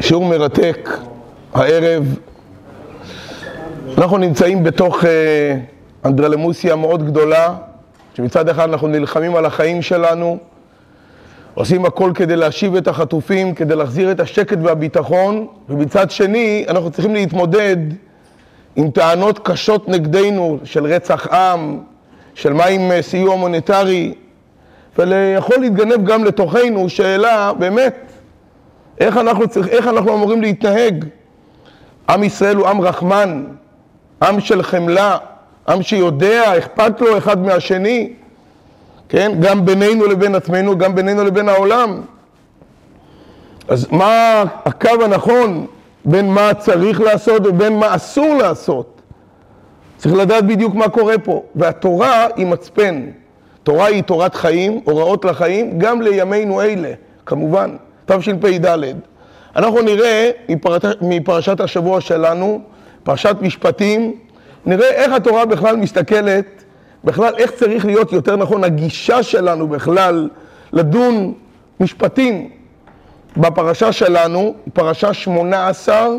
שיעור 0.00 0.24
מרתק 0.24 0.88
הערב. 1.54 2.18
אנחנו 3.98 4.18
נמצאים 4.18 4.64
בתוך 4.64 5.04
אה, 5.04 5.56
אנדרלמוסיה 6.04 6.76
מאוד 6.76 7.06
גדולה, 7.06 7.54
שמצד 8.14 8.48
אחד 8.48 8.68
אנחנו 8.68 8.88
נלחמים 8.88 9.36
על 9.36 9.46
החיים 9.46 9.82
שלנו, 9.82 10.38
עושים 11.54 11.84
הכל 11.84 12.10
כדי 12.14 12.36
להשיב 12.36 12.76
את 12.76 12.88
החטופים, 12.88 13.54
כדי 13.54 13.76
להחזיר 13.76 14.10
את 14.10 14.20
השקט 14.20 14.58
והביטחון, 14.62 15.46
ומצד 15.68 16.10
שני 16.10 16.64
אנחנו 16.68 16.90
צריכים 16.90 17.14
להתמודד 17.14 17.76
עם 18.76 18.90
טענות 18.90 19.38
קשות 19.38 19.88
נגדנו 19.88 20.58
של 20.64 20.84
רצח 20.86 21.26
עם, 21.26 21.78
של 22.34 22.52
מה 22.52 22.64
עם 22.64 22.92
אה, 22.92 23.02
סיוע 23.02 23.36
מוניטרי, 23.36 24.14
ויכול 24.98 25.56
להתגנב 25.60 26.04
גם 26.04 26.24
לתוכנו 26.24 26.88
שאלה 26.88 27.52
באמת, 27.58 28.08
איך 29.00 29.16
אנחנו, 29.16 29.48
צריך, 29.48 29.68
איך 29.68 29.86
אנחנו 29.86 30.14
אמורים 30.14 30.42
להתנהג? 30.42 31.04
עם 32.08 32.24
ישראל 32.24 32.56
הוא 32.56 32.68
עם 32.68 32.80
רחמן, 32.80 33.44
עם 34.22 34.40
של 34.40 34.62
חמלה, 34.62 35.16
עם 35.68 35.82
שיודע, 35.82 36.58
אכפת 36.58 37.00
לו 37.00 37.18
אחד 37.18 37.38
מהשני, 37.42 38.12
כן? 39.08 39.32
גם 39.40 39.64
בינינו 39.64 40.06
לבין 40.06 40.34
עצמנו, 40.34 40.78
גם 40.78 40.94
בינינו 40.94 41.24
לבין 41.24 41.48
העולם. 41.48 42.00
אז 43.68 43.86
מה 43.90 44.44
הקו 44.64 45.04
הנכון 45.04 45.66
בין 46.04 46.30
מה 46.30 46.54
צריך 46.54 47.00
לעשות 47.00 47.46
ובין 47.46 47.78
מה 47.78 47.94
אסור 47.94 48.34
לעשות? 48.34 49.02
צריך 49.96 50.14
לדעת 50.14 50.46
בדיוק 50.46 50.74
מה 50.74 50.88
קורה 50.88 51.18
פה. 51.18 51.42
והתורה 51.54 52.26
היא 52.36 52.46
מצפן. 52.46 53.06
תורה 53.62 53.86
היא 53.86 54.02
תורת 54.02 54.34
חיים, 54.34 54.80
הוראות 54.84 55.24
לחיים, 55.24 55.78
גם 55.78 56.02
לימינו 56.02 56.62
אלה, 56.62 56.92
כמובן. 57.26 57.76
תשפ"ד. 58.08 58.94
אנחנו 59.56 59.82
נראה 59.82 60.30
מפרשת 61.00 61.60
השבוע 61.60 62.00
שלנו, 62.00 62.60
פרשת 63.02 63.36
משפטים, 63.40 64.14
נראה 64.66 64.88
איך 64.88 65.12
התורה 65.12 65.46
בכלל 65.46 65.76
מסתכלת, 65.76 66.64
בכלל 67.04 67.34
איך 67.38 67.50
צריך 67.50 67.86
להיות, 67.86 68.12
יותר 68.12 68.36
נכון, 68.36 68.64
הגישה 68.64 69.22
שלנו 69.22 69.68
בכלל 69.68 70.28
לדון 70.72 71.34
משפטים. 71.80 72.50
בפרשה 73.36 73.92
שלנו, 73.92 74.54
פרשה 74.72 75.14
שמונה 75.14 75.68
עשר, 75.68 76.12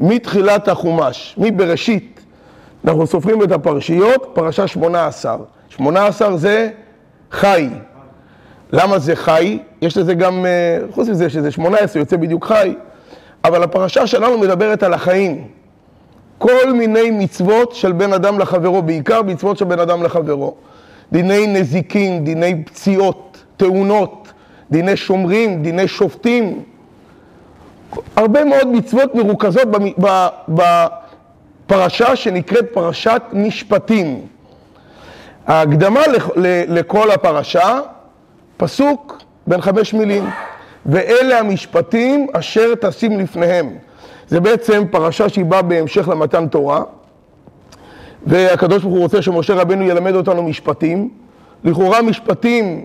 מתחילת 0.00 0.68
החומש, 0.68 1.34
מבראשית. 1.38 2.20
אנחנו 2.84 3.06
סופרים 3.06 3.42
את 3.42 3.52
הפרשיות, 3.52 4.30
פרשה 4.32 4.66
שמונה 4.66 5.06
עשר. 5.06 5.36
שמונה 5.68 6.06
עשר 6.06 6.36
זה 6.36 6.70
חי. 7.30 7.68
למה 8.72 8.98
זה 8.98 9.16
חי? 9.16 9.58
יש 9.82 9.96
לזה 9.96 10.14
גם, 10.14 10.46
אה, 10.46 10.78
חוץ 10.90 11.08
מזה 11.08 11.30
שזה 11.30 11.50
שמונה 11.50 11.78
עשרה, 11.78 12.02
יוצא 12.02 12.16
בדיוק 12.16 12.44
חי, 12.44 12.74
אבל 13.44 13.62
הפרשה 13.62 14.06
שלנו 14.06 14.38
מדברת 14.38 14.82
על 14.82 14.94
החיים. 14.94 15.44
כל 16.38 16.72
מיני 16.72 17.10
מצוות 17.10 17.74
של 17.74 17.92
בן 17.92 18.12
אדם 18.12 18.38
לחברו, 18.38 18.82
בעיקר 18.82 19.22
מצוות 19.22 19.58
של 19.58 19.64
בן 19.64 19.78
אדם 19.80 20.02
לחברו. 20.02 20.54
דיני 21.12 21.46
נזיקין, 21.46 22.24
דיני 22.24 22.64
פציעות, 22.64 23.44
תאונות, 23.56 24.32
דיני 24.70 24.96
שומרים, 24.96 25.62
דיני 25.62 25.88
שופטים. 25.88 26.62
הרבה 28.16 28.44
מאוד 28.44 28.66
מצוות 28.66 29.14
מרוכזות 29.14 29.68
בפרשה 30.48 32.16
שנקראת 32.16 32.66
פרשת 32.72 33.22
משפטים. 33.32 34.20
ההקדמה 35.46 36.00
לכל 36.68 37.10
הפרשה 37.10 37.80
פסוק 38.60 39.22
בין 39.46 39.60
חמש 39.60 39.94
מילים, 39.94 40.24
ואלה 40.86 41.38
המשפטים 41.38 42.26
אשר 42.32 42.74
תשים 42.74 43.20
לפניהם. 43.20 43.70
זה 44.28 44.40
בעצם 44.40 44.84
פרשה 44.90 45.28
שהיא 45.28 45.44
באה 45.44 45.62
בהמשך 45.62 46.08
למתן 46.08 46.48
תורה, 46.48 46.82
והקדוש 48.26 48.82
ברוך 48.82 48.94
הוא 48.94 49.02
רוצה 49.02 49.22
שמשה 49.22 49.54
רבנו 49.54 49.84
ילמד 49.84 50.14
אותנו 50.14 50.42
משפטים. 50.42 51.08
לכאורה 51.64 52.02
משפטים 52.02 52.84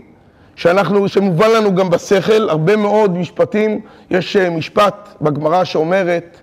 שאנחנו, 0.55 1.07
שמובן 1.07 1.49
לנו 1.49 1.75
גם 1.75 1.89
בשכל, 1.89 2.49
הרבה 2.49 2.75
מאוד 2.75 3.17
משפטים, 3.17 3.79
יש 4.11 4.35
אה, 4.35 4.49
משפט 4.49 5.09
בגמרא 5.21 5.63
שאומרת, 5.63 6.37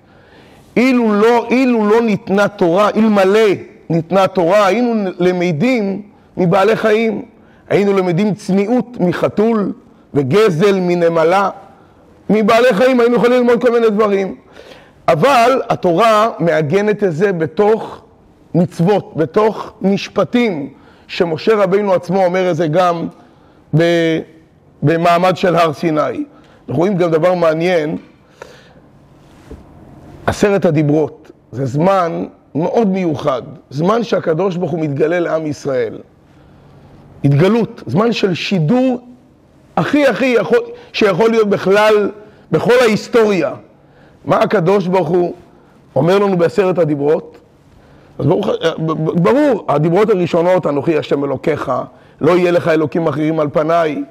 אילו 0.76 1.20
לא, 1.20 1.46
אילו 1.50 1.90
לא 1.90 2.02
ניתנה 2.02 2.48
תורה, 2.48 2.90
אלמלא 2.96 3.48
ניתנה 3.90 4.26
תורה, 4.26 4.66
היינו 4.66 5.10
למדים 5.18 6.02
מבעלי 6.36 6.76
חיים. 6.76 7.22
היינו 7.72 7.92
למדים 7.92 8.34
צניעות 8.34 8.96
מחתול 9.00 9.72
וגזל 10.14 10.80
מנמלה. 10.80 11.50
מבעלי 12.30 12.74
חיים 12.74 13.00
היינו 13.00 13.16
יכולים 13.16 13.32
ללמוד 13.32 13.62
כל 13.62 13.72
מיני 13.72 13.90
דברים. 13.90 14.34
אבל 15.08 15.62
התורה 15.68 16.30
מעגנת 16.38 17.04
את 17.04 17.12
זה 17.12 17.32
בתוך 17.32 18.04
מצוות, 18.54 19.12
בתוך 19.16 19.72
משפטים, 19.82 20.72
שמשה 21.06 21.54
רבינו 21.54 21.94
עצמו 21.94 22.24
אומר 22.24 22.50
את 22.50 22.56
זה 22.56 22.66
גם 22.66 23.08
במעמד 24.82 25.36
של 25.36 25.56
הר 25.56 25.72
סיני. 25.72 26.00
אנחנו 26.00 26.24
רואים 26.68 26.96
גם 26.96 27.10
דבר 27.10 27.34
מעניין, 27.34 27.96
עשרת 30.26 30.64
הדיברות, 30.64 31.30
זה 31.52 31.66
זמן 31.66 32.24
מאוד 32.54 32.88
מיוחד, 32.88 33.42
זמן 33.70 34.02
שהקדוש 34.02 34.56
ברוך 34.56 34.70
הוא 34.70 34.80
מתגלה 34.80 35.20
לעם 35.20 35.46
ישראל. 35.46 35.98
התגלות, 37.24 37.82
זמן 37.86 38.12
של 38.12 38.34
שידור 38.34 39.00
הכי 39.76 40.06
הכי 40.06 40.26
יכול, 40.26 40.58
שיכול 40.92 41.30
להיות 41.30 41.48
בכלל, 41.48 42.10
בכל 42.52 42.74
ההיסטוריה. 42.80 43.52
מה 44.24 44.36
הקדוש 44.36 44.86
ברוך 44.86 45.08
הוא 45.08 45.34
אומר 45.96 46.18
לנו 46.18 46.36
בעשרת 46.36 46.78
הדיברות? 46.78 47.38
אז 48.18 48.26
ברור, 48.26 48.44
ברור, 49.14 49.64
הדיברות 49.68 50.10
הראשונות, 50.10 50.66
אנוכי 50.66 50.98
השם 50.98 51.24
אלוקיך, 51.24 51.72
לא 52.20 52.36
יהיה 52.36 52.50
לך 52.50 52.68
אלוקים 52.68 53.06
אחרים 53.06 53.40
על 53.40 53.48
פניי, 53.52 54.04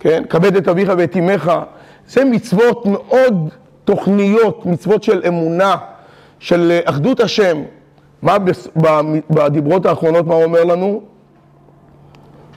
כן? 0.00 0.22
כבד 0.28 0.56
את 0.56 0.68
אביך 0.68 0.92
ואת 0.98 1.16
אמך. 1.16 1.52
זה 2.08 2.24
מצוות 2.24 2.86
מאוד 2.86 3.48
תוכניות, 3.84 4.66
מצוות 4.66 5.02
של 5.02 5.22
אמונה, 5.28 5.76
של 6.38 6.80
אחדות 6.84 7.20
השם. 7.20 7.62
מה 8.22 8.36
בדיברות 9.30 9.86
האחרונות, 9.86 10.26
מה 10.26 10.34
הוא 10.34 10.44
אומר 10.44 10.64
לנו? 10.64 11.02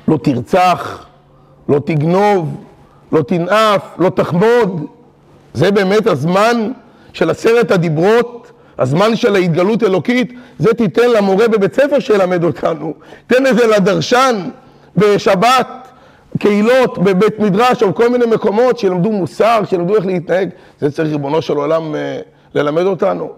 לא 0.07 0.17
תרצח, 0.17 1.05
לא 1.69 1.79
תגנוב, 1.85 2.63
לא 3.11 3.21
תנאף, 3.21 3.81
לא 3.99 4.09
תחמוד. 4.09 4.85
זה 5.53 5.71
באמת 5.71 6.07
הזמן 6.07 6.71
של 7.13 7.29
עשרת 7.29 7.71
הדיברות, 7.71 8.51
הזמן 8.77 9.15
של 9.15 9.35
ההתגלות 9.35 9.83
אלוקית, 9.83 10.33
זה 10.59 10.73
תיתן 10.73 11.09
למורה 11.09 11.47
בבית 11.47 11.73
ספר 11.73 11.99
שילמד 11.99 12.43
אותנו. 12.43 12.93
תן 13.27 13.47
את 13.47 13.57
זה 13.57 13.67
לדרשן 13.67 14.49
בשבת, 14.97 15.67
קהילות, 16.39 16.97
בבית 16.97 17.39
מדרש 17.39 17.83
או 17.83 17.95
כל 17.95 18.09
מיני 18.09 18.25
מקומות 18.25 18.79
שילמדו 18.79 19.11
מוסר, 19.11 19.61
שילמדו 19.65 19.95
איך 19.95 20.05
להתנהג. 20.05 20.49
זה 20.79 20.91
צריך 20.91 21.11
ריבונו 21.11 21.41
של 21.41 21.57
עולם 21.57 21.95
אה, 21.95 22.19
ללמד 22.55 22.83
אותנו. 22.83 23.29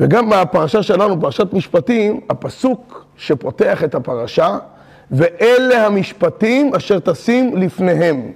וגם 0.00 0.30
בפרשה 0.30 0.82
שלנו, 0.82 1.20
פרשת 1.20 1.52
משפטים, 1.52 2.20
הפסוק 2.30 3.04
שפותח 3.16 3.84
את 3.84 3.94
הפרשה, 3.94 4.58
ואלה 5.10 5.86
המשפטים 5.86 6.74
אשר 6.74 6.98
תשים 6.98 7.56
לפניהם. 7.56 8.32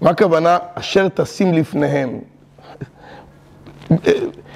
מה 0.00 0.10
הכוונה 0.10 0.58
אשר 0.74 1.08
תשים 1.08 1.54
לפניהם? 1.54 2.18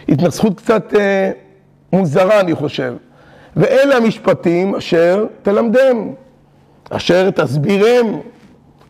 התנסחות 0.09 0.61
קצת 0.61 0.95
אה, 0.95 1.31
מוזרה, 1.93 2.41
אני 2.41 2.55
חושב. 2.55 2.95
ואלה 3.57 3.97
המשפטים 3.97 4.75
אשר 4.75 5.27
תלמדם, 5.43 6.13
אשר 6.91 7.31
תסבירם, 7.31 8.21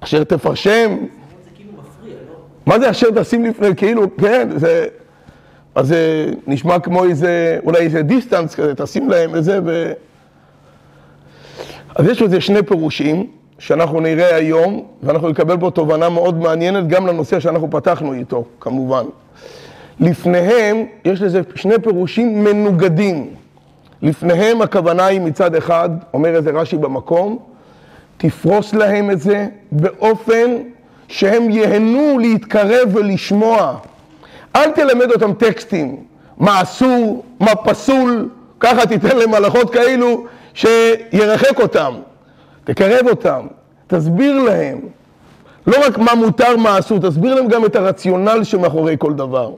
אשר 0.01 0.25
תפרשם. 0.25 0.97
זה 0.97 1.51
כאילו 1.55 1.73
לא? 1.77 2.77
מה 2.79 2.91
אשר 2.91 3.07
תשים 3.21 3.45
לפניהם? 3.45 3.75
כאילו, 3.75 4.17
כן, 4.17 4.49
זה... 4.57 4.87
אז 5.75 5.89
זה 5.89 6.31
נשמע 6.47 6.79
כמו 6.79 7.05
איזה, 7.05 7.59
אולי 7.65 7.79
איזה 7.79 8.03
דיסטנס 8.03 8.55
כזה, 8.55 8.75
תשים 8.75 9.11
להם 9.11 9.35
איזה 9.35 9.61
ו... 9.65 9.93
אז 11.99 12.07
יש 12.07 12.23
לזה 12.23 12.41
שני 12.41 12.63
פירושים 12.63 13.27
שאנחנו 13.59 14.01
נראה 14.01 14.37
היום, 14.37 14.85
ואנחנו 15.03 15.29
נקבל 15.29 15.57
פה 15.61 15.71
תובנה 15.71 16.09
מאוד 16.09 16.39
מעניינת 16.39 16.89
גם 16.89 17.07
לנושא 17.07 17.41
שאנחנו 17.41 17.71
פתחנו 17.71 18.13
איתו, 18.13 18.45
כמובן. 18.61 19.05
לפניהם 20.01 20.85
יש 21.05 21.23
לזה 21.23 21.41
שני 21.55 21.75
פירושים 21.83 22.45
מנוגדים. 22.45 23.31
לפניהם 24.03 24.63
הכוונה 24.63 25.07
היא 25.07 25.21
מצד 25.21 25.55
אחד, 25.55 25.91
אומר 26.15 26.37
איזה 26.37 26.51
רש"י 26.51 26.77
במקום, 26.77 27.39
תפרוס 28.17 28.75
להם 28.75 29.11
את 29.11 29.21
זה 29.21 29.47
באופן 29.73 30.51
שהם 31.09 31.51
ייהנו 31.51 32.19
להתקרב 32.19 32.89
ולשמוע. 32.95 33.77
אל 34.57 34.71
תלמד 34.71 35.13
אותם 35.13 35.33
טקסטים, 35.33 35.97
מה 36.37 36.63
אסור, 36.63 37.25
מה 37.41 37.55
פסול, 37.55 38.29
ככה 38.61 38.87
תיתן 38.87 39.17
להם 39.17 39.35
הלכות 39.35 39.71
כאלו 39.73 40.25
שירחק 40.59 41.61
אותם, 41.61 41.95
תקרב 42.65 43.09
אותם, 43.09 43.47
תסביר 43.87 44.43
להם. 44.43 44.81
לא 45.67 45.87
רק 45.87 45.99
מה 45.99 46.15
מותר, 46.15 46.57
מה 46.57 46.79
אסור, 46.79 46.99
תסביר 46.99 47.35
להם 47.35 47.49
גם 47.49 47.65
את 47.65 47.77
הרציונל 47.77 48.45
שמאחורי 48.45 48.97
כל 48.99 49.15
דבר. 49.15 49.53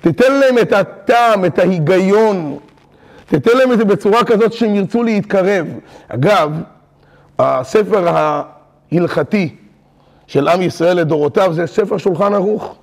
תיתן 0.00 0.32
להם 0.32 0.58
את 0.58 0.72
הטעם, 0.72 1.44
את 1.44 1.58
ההיגיון, 1.58 2.58
תיתן 3.26 3.56
להם 3.58 3.72
את 3.72 3.78
זה 3.78 3.84
בצורה 3.84 4.24
כזאת 4.24 4.52
שהם 4.52 4.74
ירצו 4.74 5.02
להתקרב. 5.02 5.66
אגב, 6.08 6.52
הספר 7.38 8.08
ההלכתי 8.08 9.54
של 10.26 10.48
עם 10.48 10.62
ישראל 10.62 10.96
לדורותיו 10.96 11.52
זה 11.52 11.66
ספר 11.66 11.98
שולחן 11.98 12.34
ערוך. 12.34 12.76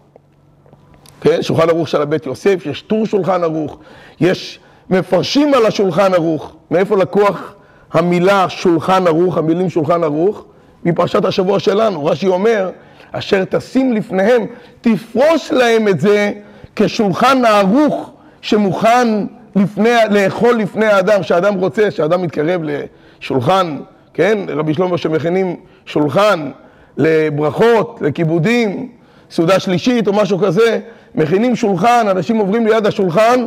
כן, 1.22 1.42
שולחן 1.42 1.70
ערוך 1.70 1.88
של 1.88 2.02
הבית 2.02 2.26
יוסף, 2.26 2.66
יש 2.66 2.82
טור 2.82 3.06
שולחן 3.06 3.44
ערוך, 3.44 3.78
יש 4.20 4.60
מפרשים 4.94 5.54
על 5.54 5.66
השולחן 5.66 6.14
ערוך. 6.14 6.54
מאיפה 6.72 6.98
לקוח 6.98 7.56
המילה 7.94 8.50
שולחן 8.50 9.08
ערוך, 9.08 9.38
המילים 9.38 9.70
שולחן 9.70 10.04
ערוך? 10.04 10.46
מפרשת 10.86 11.26
השבוע 11.26 11.60
שלנו. 11.60 12.06
רש"י 12.06 12.28
אומר, 12.28 12.70
אשר 13.12 13.44
תשים 13.46 13.94
לפניהם, 13.94 14.46
תפרוש 14.82 15.52
להם 15.52 15.88
את 15.88 16.00
זה 16.00 16.32
כשולחן 16.76 17.46
הערוך 17.46 18.12
שמוכן 18.42 19.08
לפני, 19.56 19.90
לאכול 20.10 20.56
לפני 20.56 20.86
האדם, 20.86 21.24
שהאדם 21.24 21.54
רוצה, 21.54 21.92
שהאדם 21.92 22.22
מתקרב 22.22 22.62
לשולחן, 22.64 23.78
כן? 24.14 24.38
רבי 24.48 24.74
שלמה 24.74 24.98
שמכינים 24.98 25.56
שולחן 25.86 26.52
לברכות, 26.98 28.00
לכיבודים, 28.02 28.90
סעודה 29.32 29.60
שלישית 29.60 30.08
או 30.08 30.14
משהו 30.14 30.40
כזה, 30.40 30.80
מכינים 31.16 31.56
שולחן, 31.56 32.06
אנשים 32.10 32.38
עוברים 32.38 32.68
ליד 32.68 32.86
השולחן, 32.86 33.46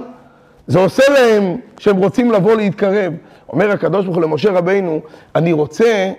זה 0.66 0.78
עושה 0.78 1.02
להם 1.12 1.56
שהם 1.78 1.96
רוצים 1.96 2.32
לבוא 2.32 2.54
להתקרב. 2.56 3.12
אומר 3.48 3.70
הקדוש 3.70 4.04
ברוך 4.04 4.16
הוא 4.16 4.24
למשה 4.24 4.50
רבינו, 4.52 5.00
אני 5.34 5.52
רוצה 5.52 6.12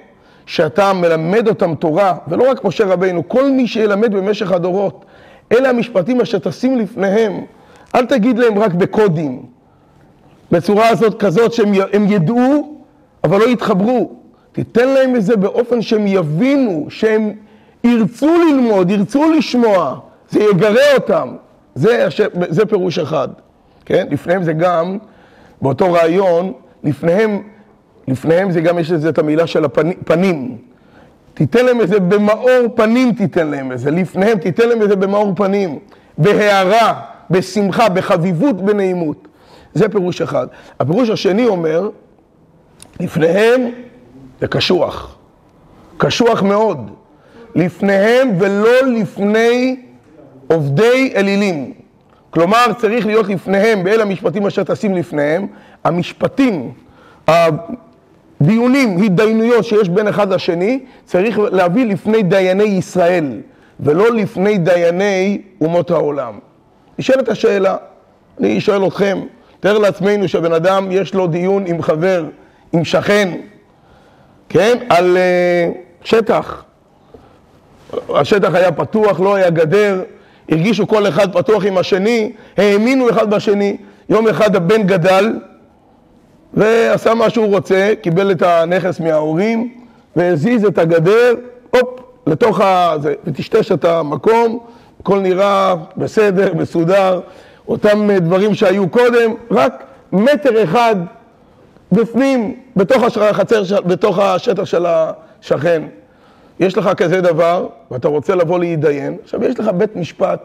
שאתה 0.46 0.94
מלמד 0.94 1.48
אותם 1.48 1.76
תורה, 1.76 2.18
ולא 2.28 2.50
רק 2.52 2.64
משה 2.66 2.86
רבינו, 2.86 3.30
כל 3.30 3.52
מי 3.52 3.68
שילמד 3.68 4.16
במשך 4.16 4.52
הדורות. 4.52 5.06
אלה 5.52 5.70
המשפטים 5.70 6.22
אשר 6.22 6.40
תשים 6.40 6.78
לפניהם. 6.78 7.46
אל 7.96 8.06
תגיד 8.06 8.38
להם 8.38 8.60
רק 8.60 8.74
בקודים, 8.74 9.46
בצורה 10.52 10.90
הזאת 10.90 11.20
כזאת 11.20 11.54
שהם 11.54 12.12
ידעו, 12.12 12.78
אבל 13.24 13.40
לא 13.40 13.50
יתחברו. 13.50 14.12
תיתן 14.52 14.88
להם 14.88 15.16
את 15.16 15.24
זה 15.24 15.36
באופן 15.36 15.82
שהם 15.82 16.08
יבינו, 16.08 16.86
שהם 16.90 17.34
ירצו 17.84 18.38
ללמוד, 18.50 18.92
ירצו 18.92 19.32
לשמוע, 19.32 20.00
זה 20.30 20.40
יגרה 20.40 20.96
אותם. 20.96 21.36
זה, 21.76 22.08
זה 22.50 22.66
פירוש 22.66 23.00
אחד, 23.00 23.28
כן? 23.88 24.08
לפניהם 24.12 24.44
זה 24.44 24.54
גם, 24.54 24.98
באותו 25.62 25.94
רעיון, 25.94 26.54
לפניהם, 26.84 27.42
לפניהם 28.08 28.52
זה 28.52 28.62
גם, 28.62 28.80
יש 28.80 28.92
לזה 28.92 29.10
את 29.10 29.18
המילה 29.18 29.48
של 29.48 29.66
הפנים. 29.66 30.58
תיתן 31.34 31.66
להם 31.66 31.82
את 31.82 31.88
זה 31.88 32.00
במאור 32.00 32.68
פנים, 32.76 33.12
תיתן 33.14 33.48
להם 33.48 33.72
את 33.72 33.80
זה. 33.80 33.92
לפניהם, 33.92 34.38
תיתן 34.38 34.70
להם 34.70 34.82
את 34.82 34.90
זה 34.90 34.96
במאור 34.96 35.36
פנים. 35.36 35.80
בהערה, 36.18 37.02
בשמחה, 37.30 37.90
בחביבות, 37.90 38.62
בנעימות. 38.62 39.28
זה 39.74 39.90
פירוש 39.90 40.22
אחד. 40.22 40.48
הפירוש 40.80 41.10
השני 41.10 41.48
אומר, 41.48 41.90
לפניהם 43.00 43.62
זה 44.42 44.48
קשוח. 44.48 45.18
קשוח 45.98 46.44
מאוד. 46.44 46.92
לפניהם 47.56 48.30
ולא 48.40 48.82
לפני 48.88 49.82
עובדי 50.48 51.14
אלילים. 51.16 51.74
כלומר, 52.38 52.66
צריך 52.78 53.06
להיות 53.06 53.28
לפניהם, 53.28 53.84
באלה 53.84 54.04
המשפטים 54.04 54.46
אשר 54.48 54.64
תשים 54.64 54.96
לפניהם, 54.96 55.48
המשפטים, 55.84 56.74
הדיונים, 57.28 59.04
התדיינויות 59.04 59.66
שיש 59.66 59.90
בין 59.90 60.08
אחד 60.08 60.34
לשני, 60.34 60.80
צריך 61.06 61.40
להביא 61.40 61.86
לפני 61.86 62.24
דייני 62.24 62.64
ישראל, 62.64 63.42
ולא 63.80 64.12
לפני 64.12 64.58
דייני 64.58 65.42
אומות 65.62 65.92
העולם. 65.92 66.40
נשאלת 67.00 67.30
השאלה, 67.30 67.76
אני 68.40 68.62
שואל 68.62 68.88
אתכם, 68.88 69.20
תאר 69.60 69.78
לעצמנו 69.78 70.28
שבן 70.28 70.54
אדם 70.54 70.88
יש 70.92 71.14
לו 71.14 71.28
דיון 71.28 71.64
עם 71.68 71.82
חבר, 71.82 72.26
עם 72.74 72.86
שכן, 72.86 73.30
כן, 74.50 74.78
על 74.90 75.18
uh, 75.18 75.78
שטח. 76.04 76.64
השטח 78.10 78.54
היה 78.54 78.72
פתוח, 78.72 79.20
לא 79.20 79.36
היה 79.36 79.50
גדר, 79.50 80.02
הרגישו 80.50 80.88
כל 80.88 81.08
אחד 81.08 81.34
פתוח 81.34 81.66
עם 81.66 81.78
השני, 81.78 82.32
האמינו 82.58 83.10
אחד 83.10 83.30
בשני. 83.30 83.78
יום 84.10 84.28
אחד 84.28 84.56
הבן 84.56 84.84
גדל 84.84 85.34
ועשה 86.54 87.14
מה 87.14 87.30
שהוא 87.30 87.56
רוצה, 87.56 87.94
קיבל 88.02 88.32
את 88.32 88.42
הנכס 88.42 89.00
מההורים 89.00 89.74
והזיז 90.16 90.66
את 90.66 90.78
הגדר, 90.78 91.34
הופ, 91.70 92.00
לתוך 92.28 92.60
ה... 92.60 92.94
זה, 93.02 93.14
וטשטש 93.26 93.72
את 93.72 93.86
המקום, 93.86 94.60
הכל 95.00 95.20
נראה 95.20 95.76
בסדר, 95.98 96.54
מסודר, 96.54 97.20
אותם 97.68 98.10
דברים 98.18 98.56
שהיו 98.56 98.90
קודם, 98.90 99.34
רק 99.52 99.84
מטר 100.12 100.64
אחד 100.64 100.96
בפנים, 101.92 102.56
בתוך 102.76 103.04
החצר, 103.04 103.82
בתוך 103.82 104.20
השטח 104.20 104.64
של 104.66 104.86
השכן. 104.86 105.82
יש 106.60 106.78
לך 106.78 106.90
כזה 106.98 107.22
דבר, 107.22 107.68
ואתה 107.92 108.08
רוצה 108.08 108.36
לבוא 108.36 108.60
להתדיין, 108.60 109.18
עכשיו 109.24 109.44
יש 109.44 109.60
לך 109.60 109.68
בית 109.68 109.96
משפט 109.96 110.42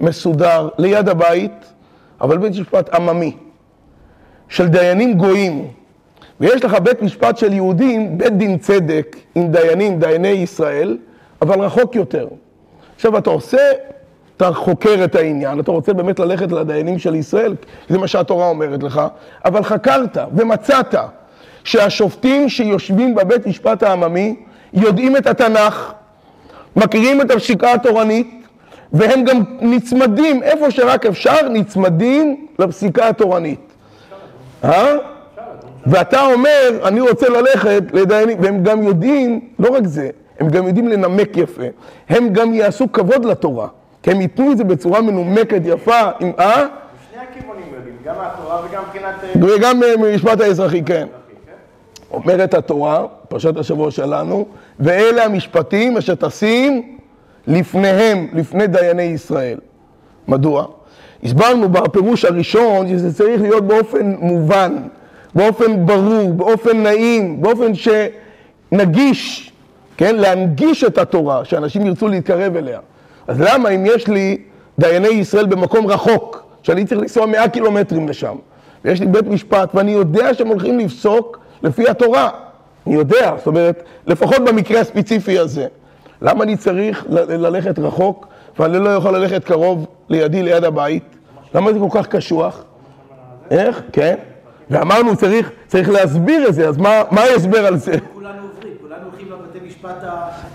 מסודר 0.00 0.68
ליד 0.78 1.08
הבית, 1.08 1.72
אבל 2.20 2.38
בית 2.38 2.50
משפט 2.50 2.94
עממי, 2.94 3.36
של 4.48 4.68
דיינים 4.68 5.14
גויים, 5.14 5.68
ויש 6.40 6.64
לך 6.64 6.74
בית 6.74 7.02
משפט 7.02 7.36
של 7.36 7.52
יהודים, 7.52 8.18
בית 8.18 8.36
דין 8.36 8.58
צדק, 8.58 9.16
עם 9.34 9.48
דיינים, 9.52 9.98
דייני 9.98 10.28
ישראל, 10.28 10.98
אבל 11.42 11.60
רחוק 11.60 11.96
יותר. 11.96 12.28
עכשיו 12.96 13.18
אתה 13.18 13.30
עושה, 13.30 13.58
אתה 14.36 14.52
חוקר 14.52 15.04
את 15.04 15.14
העניין, 15.14 15.60
אתה 15.60 15.70
רוצה 15.70 15.92
באמת 15.92 16.18
ללכת 16.18 16.52
לדיינים 16.52 16.98
של 16.98 17.14
ישראל, 17.14 17.54
זה 17.88 17.98
מה 17.98 18.06
שהתורה 18.08 18.48
אומרת 18.48 18.82
לך, 18.82 19.00
אבל 19.44 19.62
חקרת 19.62 20.18
ומצאת 20.36 20.94
שהשופטים 21.64 22.48
שיושבים 22.48 23.14
בבית 23.14 23.46
משפט 23.46 23.82
העממי, 23.82 24.36
יודעים 24.74 25.16
את 25.16 25.26
התנ"ך, 25.26 25.92
מכירים 26.76 27.20
את 27.20 27.30
הפסיקה 27.30 27.72
התורנית, 27.72 28.46
והם 28.92 29.24
גם 29.24 29.42
נצמדים, 29.60 30.42
איפה 30.42 30.70
שרק 30.70 31.06
אפשר, 31.06 31.48
נצמדים 31.48 32.46
לפסיקה 32.58 33.08
התורנית. 33.08 33.60
אה? 34.64 34.96
ואתה 35.86 36.20
אומר, 36.20 36.80
אני 36.84 37.00
רוצה 37.00 37.28
ללכת 37.28 37.82
לדיינים, 37.92 38.38
והם 38.40 38.62
גם 38.62 38.82
יודעים, 38.82 39.40
לא 39.58 39.68
רק 39.74 39.86
זה, 39.86 40.10
הם 40.40 40.48
גם 40.48 40.66
יודעים 40.66 40.88
לנמק 40.88 41.36
יפה, 41.36 41.62
הם 42.08 42.28
גם 42.32 42.54
יעשו 42.54 42.92
כבוד 42.92 43.24
לתורה, 43.24 43.68
כי 44.02 44.10
הם 44.10 44.20
ייתנו 44.20 44.52
את 44.52 44.56
זה 44.56 44.64
בצורה 44.64 45.00
מנומקת, 45.00 45.60
יפה, 45.64 46.00
עם 46.20 46.32
אה? 46.38 46.54
שני 46.54 47.22
הכיוונים 47.22 47.64
יודעים, 47.74 47.96
גם 48.04 48.14
מהתורה 48.16 48.60
וגם 48.64 48.82
מבחינת... 48.86 49.14
וגם 49.56 49.80
ממשפט 49.98 50.40
האזרחי, 50.40 50.82
כן. 50.82 51.06
אומרת 52.14 52.54
התורה, 52.54 53.06
פרשת 53.28 53.56
השבוע 53.56 53.90
שלנו, 53.90 54.46
ואלה 54.80 55.24
המשפטים 55.24 55.96
אשר 55.96 56.14
תשים 56.14 56.96
לפניהם, 57.46 58.28
לפני 58.32 58.66
דייני 58.66 59.02
ישראל. 59.02 59.58
מדוע? 60.28 60.66
הסברנו 61.24 61.68
בפירוש 61.68 62.24
הראשון 62.24 62.88
שזה 62.88 63.14
צריך 63.14 63.42
להיות 63.42 63.66
באופן 63.66 64.14
מובן, 64.18 64.76
באופן 65.34 65.86
ברור, 65.86 66.32
באופן 66.32 66.82
נעים, 66.82 67.42
באופן 67.42 67.72
שנגיש, 67.74 69.52
כן? 69.96 70.16
להנגיש 70.16 70.84
את 70.84 70.98
התורה, 70.98 71.44
שאנשים 71.44 71.86
ירצו 71.86 72.08
להתקרב 72.08 72.56
אליה. 72.56 72.78
אז 73.26 73.40
למה 73.40 73.68
אם 73.68 73.86
יש 73.86 74.08
לי 74.08 74.38
דייני 74.78 75.08
ישראל 75.08 75.46
במקום 75.46 75.86
רחוק, 75.86 76.44
שאני 76.62 76.84
צריך 76.84 77.00
לנסוע 77.00 77.26
מאה 77.26 77.48
קילומטרים 77.48 78.08
לשם, 78.08 78.36
ויש 78.84 79.00
לי 79.00 79.06
בית 79.06 79.26
משפט 79.26 79.74
ואני 79.74 79.90
יודע 79.90 80.34
שהם 80.34 80.48
הולכים 80.48 80.78
לפסוק 80.78 81.43
לפי 81.62 81.88
התורה. 81.88 82.30
אני 82.86 82.94
יודע, 82.94 83.34
זאת 83.38 83.46
אומרת, 83.46 83.82
לפחות 84.06 84.44
במקרה 84.44 84.80
הספציפי 84.80 85.38
הזה. 85.38 85.66
למה 86.22 86.44
אני 86.44 86.56
צריך 86.56 87.06
ללכת 87.08 87.78
רחוק 87.78 88.26
ואני 88.58 88.78
לא 88.78 88.90
יכול 88.90 89.16
ללכת 89.16 89.44
קרוב 89.44 89.86
לידי, 90.08 90.42
ליד 90.42 90.64
הבית? 90.64 91.04
למה 91.54 91.72
זה 91.72 91.78
כל 91.78 91.88
כך 91.90 92.06
קשוח? 92.06 92.64
איך? 93.50 93.82
כן. 93.92 94.14
ואמרנו, 94.70 95.16
צריך, 95.16 95.50
צריך 95.66 95.88
להסביר 95.90 96.48
את 96.48 96.54
זה, 96.54 96.68
אז 96.68 96.76
מה, 96.76 97.02
מה 97.10 97.20
ההסבר 97.20 97.66
על 97.66 97.76
זה? 97.76 97.92
כולנו 98.14 98.42
עוברים, 98.42 98.72
כולנו 98.80 99.02
הולכים 99.10 99.28
לבתי 99.30 99.66
משפט, 99.66 100.04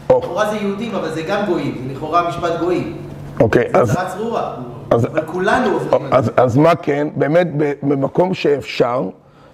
לכאורה 0.05 0.49
זה 0.49 0.57
יהודים, 0.57 0.95
אבל 0.95 1.09
זה 1.09 1.21
גם 1.21 1.45
גויים, 1.45 1.85
זה 1.87 1.93
לכאורה 1.93 2.29
משפט 2.29 2.59
גויים. 2.59 2.97
אוקיי, 3.39 3.69
זה 3.73 3.79
אז... 3.79 3.93
צרה 3.93 4.09
צרורה, 4.09 4.55
אבל 4.91 5.21
כולנו 5.25 5.73
עוברים. 5.73 6.09
אז 6.37 6.57
מה 6.57 6.75
כן? 6.75 7.07
באמת, 7.15 7.47
במקום 7.83 8.33
שאפשר, 8.33 9.09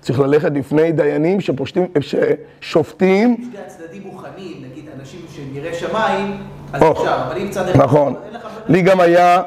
צריך 0.06 0.20
ללכת 0.20 0.52
לפני 0.56 0.92
דיינים 0.92 1.42
שפושטים, 1.42 1.86
ששופטים. 2.00 3.38
שני 3.38 3.60
הצדדים 3.66 4.02
מוכנים, 4.06 4.64
נגיד 4.72 4.86
אנשים 5.00 5.20
שהם 5.36 5.46
יראי 5.54 5.74
שמיים, 5.74 6.38
אז 6.74 6.82
אפשר, 6.92 7.18
אבל 7.28 7.38
אם 7.38 7.50
צד 7.50 7.68
אחד... 7.68 7.80
נכון. 7.80 8.14
לי 8.68 8.82
גם 8.82 9.00
היה 9.00 9.42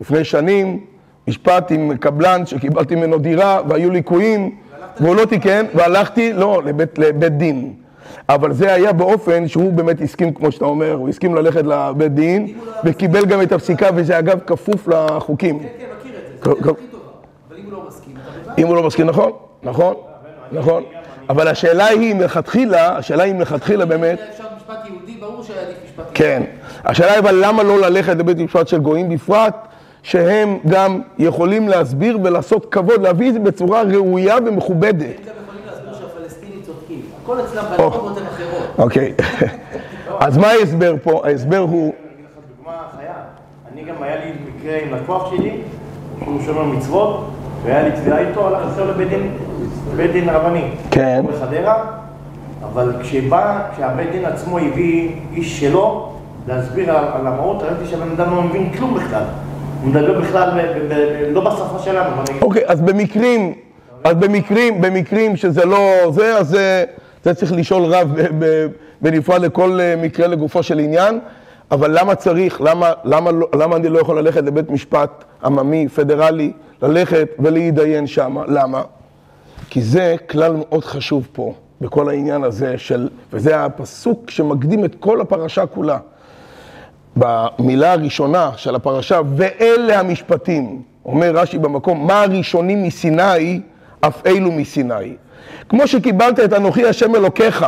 לפני 0.00 0.24
שנים 0.24 0.84
משפט 1.28 1.72
עם 1.72 1.96
קבלן 1.96 2.46
שקיבלתי 2.46 2.94
ממנו 2.94 3.18
דירה 3.18 3.60
והיו 3.68 3.90
ליקויים 3.90 4.56
והוא 5.00 5.16
לא 5.16 5.24
תיקן 5.24 5.66
והלכתי, 5.74 6.32
לא, 6.32 6.62
לבית, 6.64 6.98
לבית 6.98 7.36
דין. 7.36 7.74
אבל 8.28 8.52
זה 8.52 8.72
היה 8.72 8.92
באופן 8.92 9.48
שהוא 9.48 9.72
באמת 9.72 10.00
הסכים, 10.00 10.34
כמו 10.34 10.52
שאתה 10.52 10.64
אומר, 10.64 10.92
הוא 10.92 11.08
הסכים 11.08 11.34
ללכת 11.34 11.64
לבית 11.64 12.14
דין, 12.14 12.54
וקיבל 12.84 13.26
גם 13.26 13.42
את 13.42 13.52
הפסיקה, 13.52 13.88
וזה 13.94 14.18
אגב 14.18 14.40
כפוף 14.46 14.88
לחוקים. 14.88 15.58
כן, 15.58 15.66
כן, 15.78 15.84
מכיר 15.98 16.12
את 16.18 16.42
זה, 16.44 16.50
זה 16.50 16.70
הכי 16.70 16.86
טובה. 16.90 17.04
אבל 17.48 17.56
אם 17.58 17.64
הוא 17.64 17.72
לא 17.72 17.84
מסכים. 17.88 18.14
אם 18.58 18.66
הוא 18.66 18.76
לא 18.76 18.82
מסכים, 18.82 19.06
נכון, 19.06 19.32
נכון, 19.62 19.94
נכון. 20.52 20.82
אבל 21.28 21.48
השאלה 21.48 21.86
היא 21.86 22.14
מלכתחילה, 22.14 22.96
השאלה 22.96 23.22
היא 23.22 23.34
מלכתחילה 23.34 23.86
באמת, 23.86 24.18
אפשר 24.30 24.44
משפט 24.56 24.86
יהודי, 24.86 25.16
ברור 25.20 25.42
שהיה 25.42 25.60
עדיף 25.60 25.76
משפט 25.84 25.96
יהודי. 25.98 26.14
כן. 26.14 26.42
השאלה 26.84 27.12
היא 27.12 27.18
אבל 27.18 27.44
למה 27.44 27.62
לא 27.62 27.80
ללכת 27.80 28.16
לבית 28.16 28.38
משפט 28.38 28.68
של 28.68 28.78
גויים 28.78 29.08
בפרט, 29.08 29.54
שהם 30.02 30.58
גם 30.68 31.00
יכולים 31.18 31.68
להסביר 31.68 32.18
ולעשות 32.24 32.66
כבוד, 32.72 33.02
להביא 33.02 33.28
את 33.28 33.34
זה 33.34 33.40
בצורה 33.40 33.82
ראויה 33.82 34.36
ומכובדת. 34.46 35.02
הם 35.02 35.24
גם 35.26 35.32
יכולים 35.44 35.62
להסביר 35.66 35.94
שהפלסטינים 35.94 36.62
צודקים. 36.62 37.00
הכל 37.22 37.40
אצלם 37.40 37.64
בנורמות 37.76 38.16
הן 38.18 38.26
אחרות. 38.26 38.68
אוקיי. 38.78 39.14
אז 40.26 40.38
מה 40.38 40.46
ההסבר 40.46 40.94
פה? 41.02 41.22
ההסבר 41.24 41.58
הוא, 41.58 41.82
אני 41.82 42.14
אגיד 42.14 42.24
לך 42.24 42.42
דוגמה 42.58 42.78
חיה. 42.96 43.14
אני 43.72 43.82
גם, 43.84 44.02
היה 44.02 44.16
לי 44.24 44.32
מקרה 44.46 44.78
עם 44.82 44.94
לקוח 44.94 45.30
שלי, 45.30 45.60
שהוא 46.24 46.40
שומר 46.46 46.62
מצוות, 46.62 47.30
והיה 47.64 47.82
לי 47.82 47.90
תביעה 47.90 48.18
איתו, 48.18 48.46
הלך 48.46 48.58
איתו 48.72 48.90
לבית 49.92 50.12
דין, 50.12 50.28
רבני. 50.28 50.64
כן. 50.90 51.24
בחדרה, 51.28 51.84
אבל 52.64 52.92
כשבא, 53.02 53.62
כשהבית 53.74 54.10
דין 54.12 54.24
עצמו 54.24 54.58
הביא 54.58 55.10
איש 55.34 55.60
שלו 55.60 56.12
להסביר 56.48 56.90
על, 56.90 57.04
על 57.14 57.26
המהות, 57.26 57.62
ראיתי 57.62 57.86
שהבן 57.90 58.10
אדם 58.10 58.34
לא 58.34 58.42
מבין 58.42 58.72
כלום 58.72 58.94
בכלל. 58.94 59.22
הוא 59.82 59.90
מדבר 59.90 60.20
בכלל, 60.20 60.50
ב, 60.50 60.78
ב, 60.78 60.94
ב, 60.94 61.32
לא 61.32 61.40
בשפה 61.40 61.78
שלנו. 61.84 62.10
אוקיי, 62.42 62.62
אז 62.66 62.80
במקרים, 62.80 63.54
אז 64.04 64.14
במקרים, 64.16 64.80
במקרים 64.80 65.36
שזה 65.36 65.64
לא 65.64 66.10
זה, 66.10 66.38
אז 66.38 66.48
זה, 66.48 66.84
זה 67.24 67.34
צריך 67.34 67.52
לשאול 67.52 67.82
רב 67.84 68.08
בנפרד 69.00 69.42
לכל 69.42 69.78
אה, 69.80 69.94
מקרה 70.02 70.26
לגופו 70.26 70.62
של 70.62 70.78
עניין, 70.78 71.18
אבל 71.70 71.98
למה 72.00 72.14
צריך, 72.14 72.60
למה, 72.60 72.92
למה, 73.04 73.30
לא- 73.30 73.48
למה 73.54 73.76
אני 73.76 73.88
לא 73.88 73.98
יכול 73.98 74.18
ללכת 74.18 74.42
לבית 74.44 74.70
משפט 74.70 75.24
עממי, 75.44 75.88
פדרלי, 75.88 76.52
ללכת 76.82 77.28
ולהתדיין 77.38 78.06
שם? 78.06 78.36
למה? 78.46 78.82
כי 79.70 79.82
זה 79.82 80.16
כלל 80.30 80.52
מאוד 80.58 80.84
חשוב 80.84 81.28
פה, 81.32 81.54
בכל 81.80 82.08
העניין 82.08 82.44
הזה 82.44 82.78
של, 82.78 83.08
וזה 83.32 83.64
הפסוק 83.64 84.30
שמקדים 84.30 84.84
את 84.84 84.96
כל 85.00 85.20
הפרשה 85.20 85.66
כולה. 85.66 85.98
במילה 87.16 87.92
הראשונה 87.92 88.50
של 88.56 88.74
הפרשה, 88.74 89.20
ואלה 89.36 90.00
המשפטים, 90.00 90.82
אומר 91.04 91.30
רש"י 91.36 91.58
במקום, 91.58 92.06
מה 92.06 92.22
הראשונים 92.22 92.82
מסיני, 92.82 93.60
אף 94.00 94.26
אלו 94.26 94.52
מסיני. 94.52 95.14
כמו 95.68 95.86
שקיבלת 95.86 96.40
את 96.40 96.52
אנוכי 96.52 96.86
השם 96.86 97.14
אלוקיך, 97.14 97.66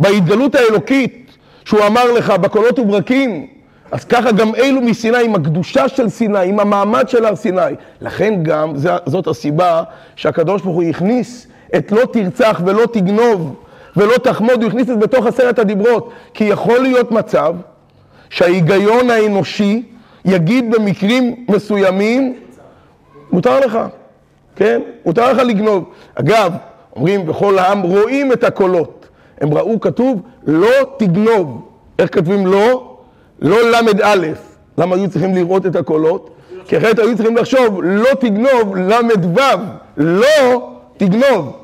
בהתגלות 0.00 0.54
האלוקית, 0.54 1.27
שהוא 1.68 1.86
אמר 1.86 2.12
לך 2.12 2.30
בקולות 2.30 2.78
וברקים, 2.78 3.46
אז 3.92 4.04
ככה 4.04 4.32
גם 4.32 4.54
אלו 4.54 4.80
מסיני, 4.80 5.24
עם 5.24 5.34
הקדושה 5.34 5.88
של 5.88 6.08
סיני, 6.08 6.48
עם 6.48 6.60
המעמד 6.60 7.08
של 7.08 7.24
הר 7.24 7.36
סיני. 7.36 7.60
לכן 8.00 8.34
גם, 8.42 8.76
זה- 8.76 8.96
זאת 9.06 9.26
הסיבה 9.26 9.82
שהקדוש 10.16 10.62
ברוך 10.62 10.76
הוא 10.76 10.82
הכניס 10.82 11.46
את 11.76 11.92
לא 11.92 12.02
תרצח 12.12 12.60
ולא 12.64 12.86
תגנוב 12.92 13.54
ולא 13.96 14.18
תחמוד, 14.18 14.62
הוא 14.62 14.68
הכניס 14.68 14.90
את 14.90 14.98
בתוך 14.98 15.26
עשרת 15.26 15.58
הדיברות. 15.58 16.10
כי 16.34 16.44
יכול 16.44 16.78
להיות 16.78 17.10
מצב 17.12 17.54
שההיגיון 18.30 19.10
האנושי 19.10 19.82
יגיד 20.24 20.70
במקרים 20.74 21.44
מסוימים, 21.48 22.34
מותר 23.32 23.60
לך, 23.60 23.78
כן? 24.56 24.80
מותר 25.06 25.32
לך 25.32 25.38
לגנוב. 25.38 25.84
אגב, 26.14 26.52
אומרים, 26.96 27.28
וכל 27.30 27.58
העם 27.58 27.82
רואים 27.82 28.32
את 28.32 28.44
הקולות. 28.44 28.97
הם 29.40 29.54
ראו, 29.54 29.80
כתוב, 29.80 30.20
לא 30.46 30.70
תגנוב. 30.96 31.68
איך 31.98 32.14
כותבים 32.14 32.46
לא? 32.46 32.96
לא 33.40 33.70
ל"א. 33.70 34.16
למה 34.78 34.96
היו 34.96 35.10
צריכים 35.10 35.34
לראות 35.34 35.66
את 35.66 35.76
הקולות? 35.76 36.30
כי 36.64 36.78
אחרת 36.78 36.98
היו 36.98 37.16
צריכים 37.16 37.36
לחשוב, 37.36 37.80
לא 37.84 38.14
תגנוב, 38.20 38.76
ל"ו. 38.76 39.40
לא 39.96 40.70
תגנוב. 40.96 41.56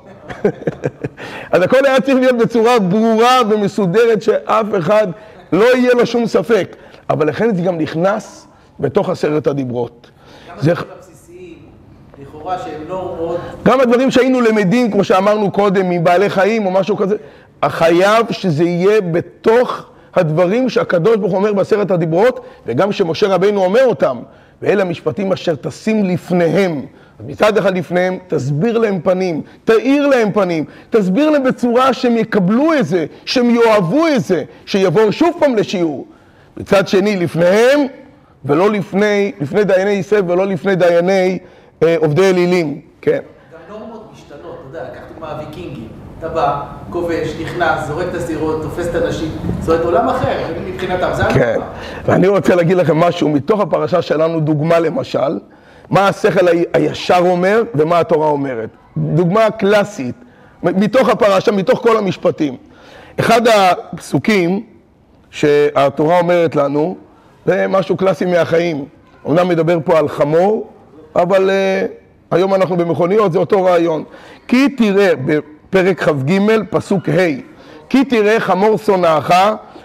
אז 1.52 1.62
הכל 1.62 1.86
היה 1.86 2.00
צריך 2.00 2.16
להיות 2.18 2.38
בצורה 2.38 2.78
ברורה 2.78 3.40
ומסודרת, 3.50 4.22
שאף 4.22 4.66
אחד 4.78 5.06
לא 5.52 5.76
יהיה 5.76 5.94
לו 5.94 6.06
שום 6.06 6.26
ספק. 6.26 6.76
אבל 7.10 7.28
לכן 7.28 7.54
זה 7.54 7.62
גם 7.62 7.78
נכנס 7.78 8.46
בתוך 8.80 9.08
עשרת 9.08 9.46
הדיברות. 9.46 10.10
זה- 10.60 10.72
לכאורה 12.22 12.58
שהם 12.58 12.80
לא 12.88 13.14
מאוד... 13.18 13.36
גם 13.64 13.80
הדברים 13.80 14.10
שהיינו 14.10 14.40
למדים, 14.40 14.90
כמו 14.90 15.04
שאמרנו 15.04 15.50
קודם, 15.50 15.90
מבעלי 15.90 16.30
חיים 16.30 16.66
או 16.66 16.70
משהו 16.70 16.96
כזה, 16.96 17.16
חייב 17.64 18.26
שזה 18.30 18.64
יהיה 18.64 19.00
בתוך 19.00 19.90
הדברים 20.14 20.68
שהקדוש 20.68 21.16
ברוך 21.16 21.32
הוא 21.32 21.38
אומר 21.38 21.52
בעשרת 21.52 21.90
הדיברות, 21.90 22.44
וגם 22.66 22.92
שמשה 22.92 23.28
רבינו 23.28 23.64
אומר 23.64 23.84
אותם, 23.86 24.18
ואלה 24.62 24.82
המשפטים 24.82 25.32
אשר 25.32 25.54
תשים 25.54 26.04
לפניהם. 26.04 26.86
מצד 27.26 27.58
אחד 27.58 27.76
לפניהם, 27.76 28.18
תסביר 28.28 28.78
להם 28.78 29.00
פנים, 29.00 29.42
תאיר 29.64 30.06
להם 30.06 30.32
פנים, 30.32 30.64
תסביר 30.90 31.30
להם 31.30 31.42
בצורה 31.42 31.92
שהם 31.92 32.16
יקבלו 32.16 32.74
את 32.74 32.86
זה, 32.86 33.06
שהם 33.24 33.50
יאהבו 33.50 34.06
את 34.16 34.22
זה, 34.24 34.44
שיבואו 34.66 35.12
שוב 35.12 35.36
פעם 35.40 35.56
לשיעור. 35.56 36.06
מצד 36.56 36.88
שני, 36.88 37.16
לפניהם, 37.16 37.80
ולא 38.44 38.70
לפני, 38.70 39.32
לפני 39.40 39.64
דייני 39.64 39.90
ישראל 39.90 40.22
ולא 40.30 40.46
לפני 40.46 40.76
דייני 40.76 41.38
אה, 41.82 41.96
עובדי 41.98 42.30
אלילים, 42.30 42.80
כן. 43.00 43.20
גם 43.52 43.78
נורמות 43.78 44.10
משתנות, 44.12 44.40
אתה 44.40 44.78
יודע, 44.78 44.90
לקחת 44.90 45.08
דוגמה. 45.12 46.03
אתה 46.18 46.28
בא, 46.28 46.62
כובש, 46.90 47.34
נכנס, 47.40 47.86
זורק 47.86 48.06
את 48.10 48.14
הסירות, 48.14 48.62
תופס 48.62 48.88
את 48.88 48.94
הנשים, 48.94 49.28
זאת 49.60 49.68
אומרת, 49.68 49.84
עולם 49.84 50.08
אחר, 50.08 50.38
מבחינתם, 50.66 51.10
זה 51.12 51.22
כן, 51.34 51.40
הנורמה. 51.40 51.66
ואני 52.04 52.28
רוצה 52.28 52.54
להגיד 52.54 52.76
לכם 52.76 52.96
משהו, 52.96 53.28
מתוך 53.28 53.60
הפרשה 53.60 54.02
שלנו, 54.02 54.40
דוגמה 54.40 54.78
למשל, 54.78 55.38
מה 55.90 56.08
השכל 56.08 56.46
הישר 56.72 57.18
אומר 57.18 57.62
ומה 57.74 58.00
התורה 58.00 58.26
אומרת. 58.26 58.68
דוגמה 58.96 59.50
קלאסית, 59.50 60.14
מתוך 60.62 61.08
הפרשה, 61.08 61.52
מתוך 61.52 61.78
כל 61.82 61.96
המשפטים. 61.96 62.56
אחד 63.20 63.40
הפסוקים 63.48 64.62
שהתורה 65.30 66.18
אומרת 66.18 66.56
לנו, 66.56 66.96
זה 67.46 67.66
משהו 67.68 67.96
קלאסי 67.96 68.24
מהחיים. 68.24 68.84
אומנם 69.24 69.48
מדבר 69.48 69.78
פה 69.84 69.98
על 69.98 70.08
חמור, 70.08 70.70
אבל 71.16 71.50
uh, 71.50 72.34
היום 72.34 72.54
אנחנו 72.54 72.76
במכוניות, 72.76 73.32
זה 73.32 73.38
אותו 73.38 73.64
רעיון. 73.64 74.04
כי 74.48 74.68
תראה, 74.68 75.12
בפרק 75.74 76.02
כ"ג, 76.02 76.40
פסוק 76.70 77.08
ה', 77.08 77.40
כי 77.88 78.04
תראה 78.04 78.40
חמור 78.40 78.78
שונאך, 78.78 79.34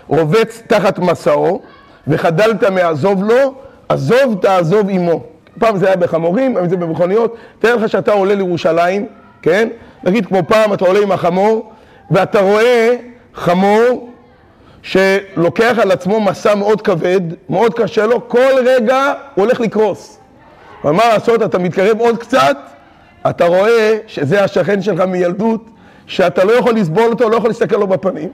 רובץ 0.08 0.62
תחת 0.68 1.00
מסעו, 1.00 1.62
וחדלת 2.08 2.64
מעזוב 2.64 3.24
לו, 3.24 3.54
עזוב 3.90 4.38
תעזוב 4.42 4.90
עמו. 4.90 5.24
פעם 5.60 5.78
זה 5.78 5.88
היה 5.88 5.96
בחמורים, 5.96 6.58
היום 6.58 6.70
זה 6.70 6.78
במכוניות. 6.78 7.36
תאר 7.60 7.76
לך 7.76 7.90
שאתה 7.90 8.12
עולה 8.12 8.36
לירושלים, 8.36 9.06
כן? 9.42 9.70
נגיד 10.04 10.26
כמו 10.26 10.40
פעם, 10.48 10.74
אתה 10.74 10.86
עולה 10.86 11.00
עם 11.00 11.12
החמור, 11.12 11.72
ואתה 12.12 12.40
רואה 12.40 12.96
חמור 13.34 14.10
שלוקח 14.82 15.76
על 15.82 15.92
עצמו 15.92 16.22
מסע 16.22 16.56
מאוד 16.56 16.82
כבד, 16.82 17.22
מאוד 17.50 17.74
קשה 17.74 18.06
לו, 18.06 18.28
כל 18.28 18.54
רגע 18.66 19.14
הוא 19.36 19.46
הולך 19.46 19.60
לקרוס. 19.60 20.20
אבל 20.84 20.92
מה 20.92 21.04
לעשות, 21.14 21.44
אתה 21.44 21.58
מתקרב 21.58 22.00
עוד 22.00 22.18
קצת, 22.18 22.58
אתה 23.30 23.46
רואה 23.46 23.98
שזה 24.08 24.44
השכן 24.44 24.82
שלך 24.82 25.00
מילדות, 25.00 25.70
שאתה 26.10 26.44
לא 26.44 26.52
יכול 26.52 26.76
לסבול 26.76 27.10
אותו, 27.10 27.30
לא 27.30 27.36
יכול 27.36 27.50
להסתכל 27.50 27.76
לו 27.76 27.88
בפנים. 27.88 28.30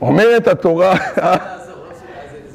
אומרת 0.00 0.48
התורה, 0.48 0.94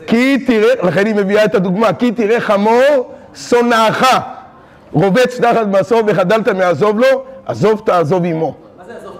כי 0.07 0.45
תראה, 0.47 0.73
לכן 0.83 1.05
היא 1.05 1.15
מביאה 1.15 1.45
את 1.45 1.55
הדוגמה, 1.55 1.93
כי 1.93 2.11
תראה 2.11 2.39
חמור 2.39 3.13
שונאך, 3.35 4.05
רובץ 4.93 5.39
תחת 5.41 5.67
מסור 5.67 6.01
וחדלת 6.07 6.47
מעזוב 6.47 6.99
לו, 6.99 7.23
עזוב 7.45 7.81
תעזוב 7.85 8.25
עמו. 8.25 8.55
מה 8.83 8.83
זה 8.85 8.93
עזוב? 8.97 9.15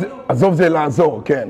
זה, 0.00 0.06
עזוב 0.28 0.54
זה 0.54 0.68
לעזור, 0.68 1.22
כן. 1.24 1.48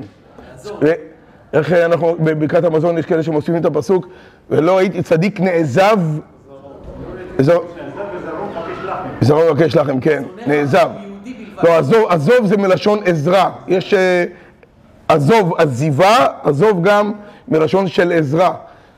איך 1.53 1.73
אנחנו, 1.73 2.15
בברכת 2.19 2.63
המזון 2.63 2.97
יש 2.97 3.05
כאלה 3.05 3.23
שמוסיפים 3.23 3.57
את 3.57 3.65
הפסוק, 3.65 4.07
ולא 4.49 4.77
ראיתי 4.77 5.03
צדיק 5.03 5.39
נעזב, 5.39 5.99
זרעו 9.21 9.53
מבקש 9.53 9.75
לחם, 9.75 9.99
כן, 9.99 10.23
נעזב. 10.47 10.89
לא, 11.63 11.77
עזוב, 11.77 12.05
עזוב 12.09 12.45
זה 12.45 12.57
מלשון 12.57 12.99
עזרה. 13.05 13.51
יש 13.67 13.93
אה, 13.93 14.23
עזוב 15.07 15.53
עזיבה, 15.57 16.27
עזוב 16.43 16.83
גם 16.83 17.11
מלשון 17.47 17.87
של 17.87 18.11
עזרה. 18.11 18.53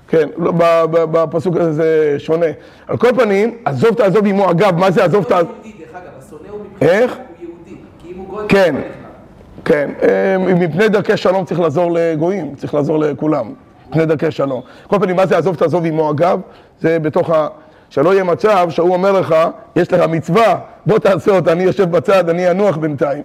כן, 0.07 0.27
לא, 0.37 0.51
ב- 0.51 0.83
ב- 0.91 1.03
בפסוק 1.11 1.55
הזה 1.57 1.71
זה 1.73 2.15
שונה. 2.17 2.45
על 2.87 2.97
כל 2.97 3.07
פנים, 3.15 3.57
עזוב 3.65 3.93
תעזוב 3.93 4.25
עמו. 4.27 4.51
אגב, 4.51 4.77
מה 4.79 4.91
זה 4.91 5.03
עזוב 5.03 5.23
תעזוב? 5.23 5.51
איך? 6.81 7.17
כן. 8.47 8.75
כן. 9.65 9.89
אה, 10.03 10.37
מפני 10.37 10.89
דרכי 10.89 11.17
שלום 11.17 11.45
צריך 11.45 11.59
לעזור 11.59 11.91
לגויים, 11.93 12.55
צריך 12.55 12.73
לעזור 12.73 12.99
לכולם. 12.99 13.53
מפני 13.89 14.05
דרכי 14.05 14.31
שלום. 14.31 14.61
כל 14.87 14.99
פנים, 14.99 15.15
מה 15.15 15.25
זה 15.25 15.37
עזוב 15.37 15.55
תעזוב 15.55 15.85
עמו 15.85 16.11
אגב? 16.11 16.39
זה 16.81 16.99
בתוך 16.99 17.29
ה... 17.29 17.47
שלא 17.89 18.13
יהיה 18.13 18.23
מצב 18.23 18.67
שהוא 18.69 18.93
אומר 18.93 19.11
לך, 19.11 19.35
יש 19.75 19.93
לך 19.93 20.01
מצווה, 20.09 20.55
בוא 20.85 20.99
תעשה 20.99 21.31
אותה, 21.31 21.51
אני 21.51 21.63
יושב 21.63 21.91
בצד, 21.91 22.29
אני 22.29 22.51
אנוח 22.51 22.77
בינתיים. 22.77 23.23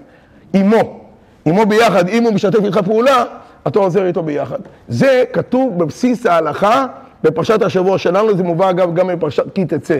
עמו. 0.53 1.01
עמו 1.45 1.67
ביחד, 1.67 2.09
אם 2.09 2.23
הוא 2.23 2.33
משתף 2.33 2.65
איתך 2.65 2.79
פעולה, 2.79 3.25
אתה 3.67 3.79
עוזר 3.79 4.07
איתו 4.07 4.23
ביחד. 4.23 4.59
זה 4.89 5.25
כתוב 5.33 5.79
בבסיס 5.79 6.27
ההלכה 6.27 6.87
בפרשת 7.23 7.63
השבוע 7.63 7.99
שלנו, 7.99 8.37
זה 8.37 8.43
מובא 8.43 8.71
אגב 8.71 8.95
גם 8.95 9.07
בפרשת 9.07 9.55
כי 9.55 9.65
תצא. 9.65 9.99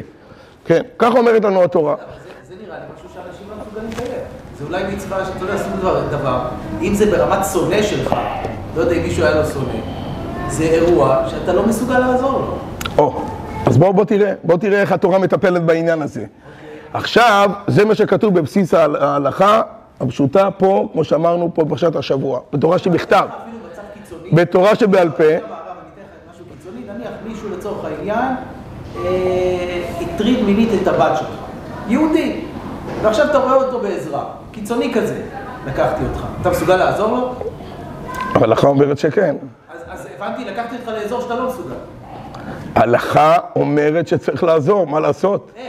כן, 0.65 0.83
ככה 0.99 1.19
אומרת 1.19 1.45
לנו 1.45 1.63
התורה. 1.63 1.95
זה, 1.95 2.05
זה 2.49 2.63
נראה 2.65 2.79
לי 2.79 2.85
משהו 2.97 3.09
שאנשים 3.15 3.47
לא 3.51 3.57
מסוגלים 3.63 3.91
לקיים. 3.91 4.21
זה 4.59 4.65
אולי 4.65 4.95
מצווה 4.95 5.25
שאתה 5.25 5.45
יודע, 5.45 5.59
סוג 5.59 5.73
דבר, 5.81 6.03
דבר, 6.11 6.41
אם 6.83 6.95
זה 6.95 7.07
ברמת 7.07 7.39
שונא 7.53 7.83
שלך, 7.83 8.17
לא 8.77 8.81
יודע 8.81 8.97
אם 8.97 9.03
מישהו 9.03 9.25
היה 9.25 9.35
לו 9.35 9.47
שונא, 9.47 9.73
זה 10.49 10.65
אירוע 10.65 11.29
שאתה 11.29 11.53
לא 11.53 11.67
מסוגל 11.67 11.99
לעזור 11.99 12.33
לו. 12.33 12.59
או, 12.99 13.25
אז 13.71 13.79
בוא, 13.79 13.93
בוא 13.93 14.05
תראה, 14.05 14.33
בוא 14.45 14.57
תראה 14.57 14.81
איך 14.81 14.93
התורה 14.93 15.19
מטפלת 15.19 15.63
בעניין 15.63 16.03
הזה. 16.03 16.25
עכשיו, 16.93 17.51
זה 17.67 17.85
מה 17.85 17.95
שכתוב 17.95 18.35
בבסיס 18.39 18.75
ההל- 18.75 18.97
ההלכה 18.97 19.63
הפשוטה 20.01 20.51
פה, 20.51 20.89
כמו 20.93 21.05
שאמרנו 21.05 21.51
פה 21.55 21.65
בפרשת 21.65 21.97
השבוע, 21.97 22.41
בתורה 22.53 22.79
שבכתב. 22.79 23.27
בתורה 24.33 24.75
שבעל 24.75 25.11
פה, 25.11 25.25
לך 25.25 25.41
נניח 26.97 27.11
מישהו 27.27 27.49
לצורך 27.59 27.85
העניין 27.85 28.35
הטריד 30.01 30.45
מינית 30.45 30.69
את 30.83 30.89
הבת 30.89 31.19
שלך, 31.19 31.29
יהודי, 31.89 32.41
ועכשיו 33.03 33.27
אתה 33.31 33.39
רואה 33.39 33.55
אותו 33.55 33.81
בעזרה, 33.81 34.25
קיצוני 34.53 34.95
כזה, 34.95 35.23
לקחתי 35.67 36.03
אותך, 36.11 36.25
אתה 36.41 36.51
מסוגל 36.51 36.77
לעזור 36.77 37.09
לו? 37.17 37.35
ההלכה 38.35 38.69
אומרת 38.69 38.99
שכן. 38.99 39.37
אז, 39.75 39.81
אז 39.89 40.07
הבנתי, 40.17 40.45
לקחתי 40.45 40.77
אותך 40.77 40.89
לאזור 40.89 41.21
שאתה 41.21 41.35
לא 41.35 41.49
מסוגל. 41.49 41.75
ההלכה 42.77 43.37
אומרת 43.57 44.09
שצריך 44.09 44.45
לעזור, 44.45 44.87
מה 44.87 45.01
לעשות? 45.01 45.51
איך? 45.57 45.67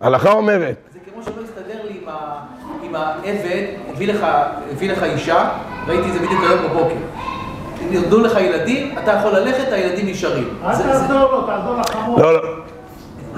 ההלכה 0.00 0.32
אומרת. 0.32 0.76
זה 0.92 0.98
כמו 1.14 1.22
שלא 1.22 1.42
הסתדר 1.44 1.78
לי 1.88 1.94
עם, 2.02 2.08
ה, 2.08 2.40
עם 2.82 2.94
העבד, 2.94 3.62
הביא 3.90 4.08
לך, 4.12 4.26
הביא 4.72 4.92
לך 4.92 5.02
אישה, 5.02 5.50
ראיתי 5.86 6.08
את 6.08 6.12
זה 6.12 6.18
בדיוק 6.18 6.40
היום 6.48 6.58
בבוקר. 6.70 6.94
אם 7.82 7.92
ירדו 7.92 8.20
לך 8.20 8.36
ילדים, 8.40 8.94
אתה 9.04 9.10
יכול 9.12 9.30
ללכת, 9.32 9.72
הילדים 9.72 10.06
נשארים. 10.06 10.48
אל 10.64 10.74
זה- 10.74 10.82
זה- 10.82 10.92
תעזור 10.92 11.32
לו, 11.32 11.42
תעזור 11.46 11.76
לחמור. 11.76 12.20
לא, 12.20 12.32
לא. 12.34 12.40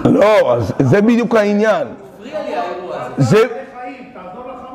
לא, 0.04 0.54
אז 0.54 0.72
זה 0.78 1.00
בדיוק 1.02 1.34
העניין. 1.34 1.86
הפריע 2.18 2.42
לי 2.48 2.54
האירוע 2.54 2.96
הזה. 3.16 3.24
זה... 3.38 3.46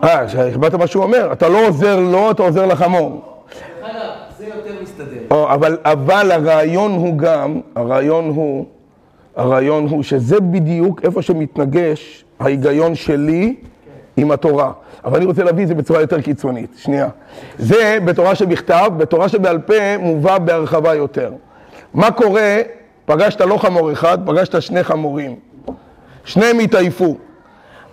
אה, 0.04 0.30
שהחברת 0.30 0.74
מה 0.74 0.88
שהוא 0.88 1.04
אומר, 1.04 1.30
אתה 1.32 1.50
לא 1.50 1.68
עוזר 1.68 2.00
לו, 2.00 2.32
אתה 2.32 2.44
עוזר 2.44 2.66
לחמור. 2.66 3.44
דרך 3.82 3.90
אגב, 3.96 4.10
זה 4.38 4.46
יותר 4.46 4.72
מסתדר. 4.84 5.06
או, 5.06 5.17
אבל, 5.32 5.78
אבל 5.84 6.32
הרעיון 6.32 6.92
הוא 6.92 7.18
גם, 7.18 7.62
הרעיון 7.76 8.30
הוא, 8.36 8.66
הרעיון 9.36 9.88
הוא 9.88 10.04
שזה 10.04 10.40
בדיוק 10.40 11.02
איפה 11.04 11.22
שמתנגש 11.22 12.26
ההיגיון 12.40 12.96
שלי 12.96 13.56
עם 14.18 14.32
התורה. 14.32 14.72
אבל 15.06 15.18
אני 15.18 15.26
רוצה 15.26 15.44
להביא 15.44 15.64
את 15.64 15.68
זה 15.68 15.76
בצורה 15.76 16.02
יותר 16.02 16.22
קיצונית. 16.22 16.76
שנייה. 16.78 17.10
זה 17.58 17.98
בתורה 18.06 18.36
שבכתב, 18.36 18.92
בתורה 18.98 19.30
שבעל 19.30 19.60
פה 19.60 19.98
מובא 20.00 20.38
בהרחבה 20.38 20.96
יותר. 20.96 21.32
מה 21.94 22.12
קורה, 22.12 22.58
פגשת 23.06 23.42
לא 23.42 23.58
חמור 23.58 23.92
אחד, 23.92 24.18
פגשת 24.26 24.62
שני 24.62 24.84
חמורים. 24.84 25.36
שניהם 26.26 26.60
התעייפו. 26.60 27.16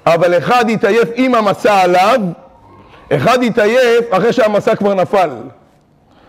אבל 0.06 0.38
אחד 0.38 0.64
התעייף 0.70 1.08
עם 1.14 1.34
המסע 1.34 1.80
עליו, 1.80 2.20
אחד 3.12 3.42
התעייף 3.42 4.04
אחרי 4.10 4.32
שהמסע 4.32 4.74
כבר 4.76 4.94
נפל. 4.94 5.30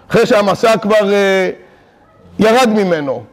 אחרי 0.09 0.25
שהמסע 0.25 0.77
כבר 0.77 1.13
אה, 1.13 1.49
ירד 2.39 2.69
ממנו. 2.69 3.23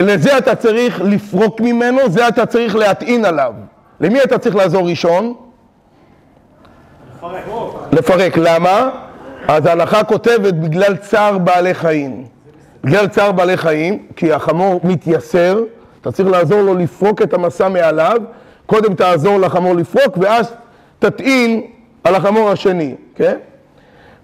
לזה 0.00 0.38
אתה 0.38 0.54
צריך 0.54 1.00
לפרוק 1.04 1.60
ממנו, 1.60 1.98
זה 2.08 2.28
אתה 2.28 2.46
צריך 2.46 2.76
להטעין 2.76 3.24
עליו. 3.24 3.52
למי 4.00 4.22
אתה 4.22 4.38
צריך 4.38 4.56
לעזור 4.56 4.88
ראשון? 4.88 5.34
לפרק. 7.92 8.36
למה? 8.36 8.90
אז 9.48 9.66
ההלכה 9.66 10.04
כותבת 10.04 10.54
בגלל 10.54 10.96
צער 10.96 11.38
בעלי 11.38 11.74
חיים. 11.74 12.24
בגלל 12.84 13.08
צער 13.08 13.32
בעלי 13.32 13.56
חיים, 13.56 14.06
כי 14.16 14.32
החמור 14.32 14.80
מתייסר, 14.84 15.60
אתה 16.00 16.12
צריך 16.12 16.28
לעזור 16.28 16.62
לו 16.62 16.74
לפרוק 16.74 17.22
את 17.22 17.34
המסע 17.34 17.68
מעליו, 17.68 18.16
קודם 18.66 18.94
תעזור 18.94 19.38
לחמור 19.40 19.74
לפרוק, 19.74 20.18
ואז 20.20 20.54
תטעין 20.98 21.62
על 22.04 22.14
החמור 22.14 22.50
השני, 22.50 22.94
כן? 23.14 23.36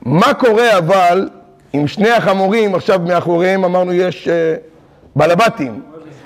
מה 0.05 0.35
קורה 0.35 0.79
אבל 0.79 1.29
עם 1.73 1.87
שני 1.87 2.11
החמורים, 2.11 2.75
עכשיו 2.75 3.01
מאחוריהם 3.07 3.65
אמרנו 3.65 3.93
יש 3.93 4.29
אה, 4.29 4.55
בעלבתים. 5.17 5.83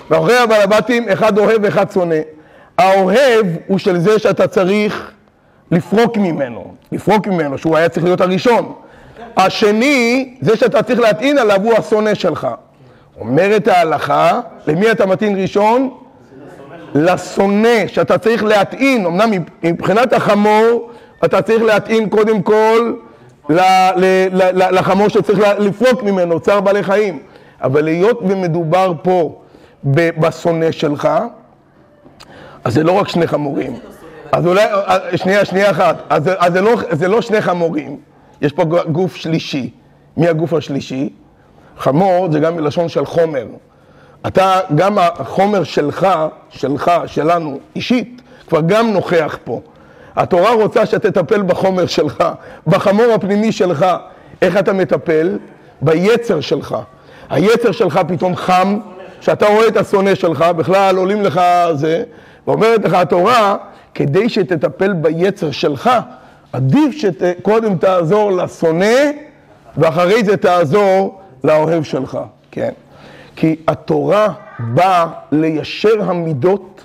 מאחורי 0.09 0.37
הבעלבתים 0.37 1.09
אחד 1.09 1.37
אוהב 1.37 1.63
ואחד 1.63 1.91
שונא. 1.91 2.15
האוהב 2.77 3.45
הוא 3.67 3.77
של 3.77 3.99
זה 3.99 4.19
שאתה 4.19 4.47
צריך 4.47 5.11
לפרוק 5.71 6.17
ממנו, 6.17 6.73
לפרוק 6.91 7.27
ממנו, 7.27 7.57
שהוא 7.57 7.77
היה 7.77 7.89
צריך 7.89 8.05
להיות 8.05 8.21
הראשון. 8.21 8.73
השני, 9.37 10.33
זה 10.41 10.57
שאתה 10.57 10.83
צריך 10.83 10.99
להטעין 10.99 11.37
עליו, 11.37 11.61
הוא 11.63 11.73
השונא 11.73 12.13
שלך. 12.13 12.47
אומרת 13.19 13.67
ההלכה, 13.67 14.39
למי 14.67 14.91
אתה 14.91 15.05
מטעין 15.05 15.41
ראשון? 15.41 15.89
לשונא, 16.95 17.87
שאתה 17.87 18.17
צריך 18.17 18.43
להטעין, 18.43 19.05
אמנם 19.05 19.31
מבחינת 19.63 20.13
החמור, 20.13 20.91
אתה 21.25 21.41
צריך 21.41 21.63
להטעין 21.63 22.09
קודם 22.09 22.41
כל 22.41 22.93
לחמור 24.71 25.07
שצריך 25.09 25.39
לפרוק 25.59 26.03
ממנו, 26.03 26.39
צער 26.39 26.61
בעלי 26.61 26.83
חיים. 26.83 27.19
אבל 27.61 27.87
היות 27.87 28.19
ומדובר 28.21 28.93
פה 29.03 29.41
בשונא 29.93 30.71
שלך, 30.71 31.09
אז 32.63 32.73
זה 32.73 32.83
לא 32.83 32.91
רק 32.91 33.07
שני 33.07 33.27
חמורים. 33.27 33.79
אז 34.31 34.47
אולי, 34.47 34.63
אה, 34.63 35.17
שנייה, 35.17 35.45
שנייה 35.45 35.71
אחת. 35.71 35.97
אז, 36.09 36.29
אז 36.37 36.53
זה, 36.53 36.61
לא, 36.61 36.75
זה 36.91 37.07
לא 37.07 37.21
שני 37.21 37.41
חמורים, 37.41 37.97
יש 38.41 38.53
פה 38.53 38.63
גוף 38.91 39.15
שלישי. 39.15 39.69
מי 40.17 40.27
הגוף 40.27 40.53
השלישי? 40.53 41.09
חמור 41.77 42.31
זה 42.31 42.39
גם 42.39 42.55
מלשון 42.55 42.89
של 42.89 43.05
חומר. 43.05 43.45
אתה, 44.27 44.59
גם 44.75 44.97
החומר 44.99 45.63
שלך, 45.63 46.07
שלך, 46.49 46.91
שלנו, 47.05 47.59
אישית, 47.75 48.21
כבר 48.47 48.61
גם 48.61 48.93
נוכח 48.93 49.37
פה. 49.43 49.61
התורה 50.19 50.53
רוצה 50.53 50.85
שתטפל 50.85 51.41
בחומר 51.41 51.85
שלך, 51.85 52.23
בחמור 52.67 53.05
הפנימי 53.13 53.51
שלך. 53.51 53.85
איך 54.41 54.57
אתה 54.57 54.73
מטפל? 54.73 55.37
ביצר 55.81 56.41
שלך. 56.41 56.75
היצר 57.29 57.71
שלך 57.71 57.99
פתאום 58.07 58.35
חם, 58.35 58.79
שאתה 59.21 59.47
רואה 59.47 59.67
את 59.67 59.77
השונא 59.77 60.15
שלך, 60.15 60.41
בכלל 60.41 60.97
עולים 60.97 61.21
לך 61.21 61.41
זה, 61.73 62.03
ואומרת 62.47 62.85
לך 62.85 62.93
התורה, 62.93 63.55
כדי 63.93 64.29
שתטפל 64.29 64.93
ביצר 64.93 65.51
שלך, 65.51 65.89
עדיף 66.53 66.95
שקודם 66.97 67.77
תעזור 67.77 68.31
לשונא, 68.31 68.95
ואחרי 69.77 70.23
זה 70.23 70.37
תעזור 70.37 71.21
לאוהב 71.43 71.83
שלך, 71.83 72.17
כן. 72.51 72.71
כי 73.35 73.55
התורה 73.67 74.27
באה 74.59 75.07
ליישר 75.31 76.01
המידות 76.03 76.83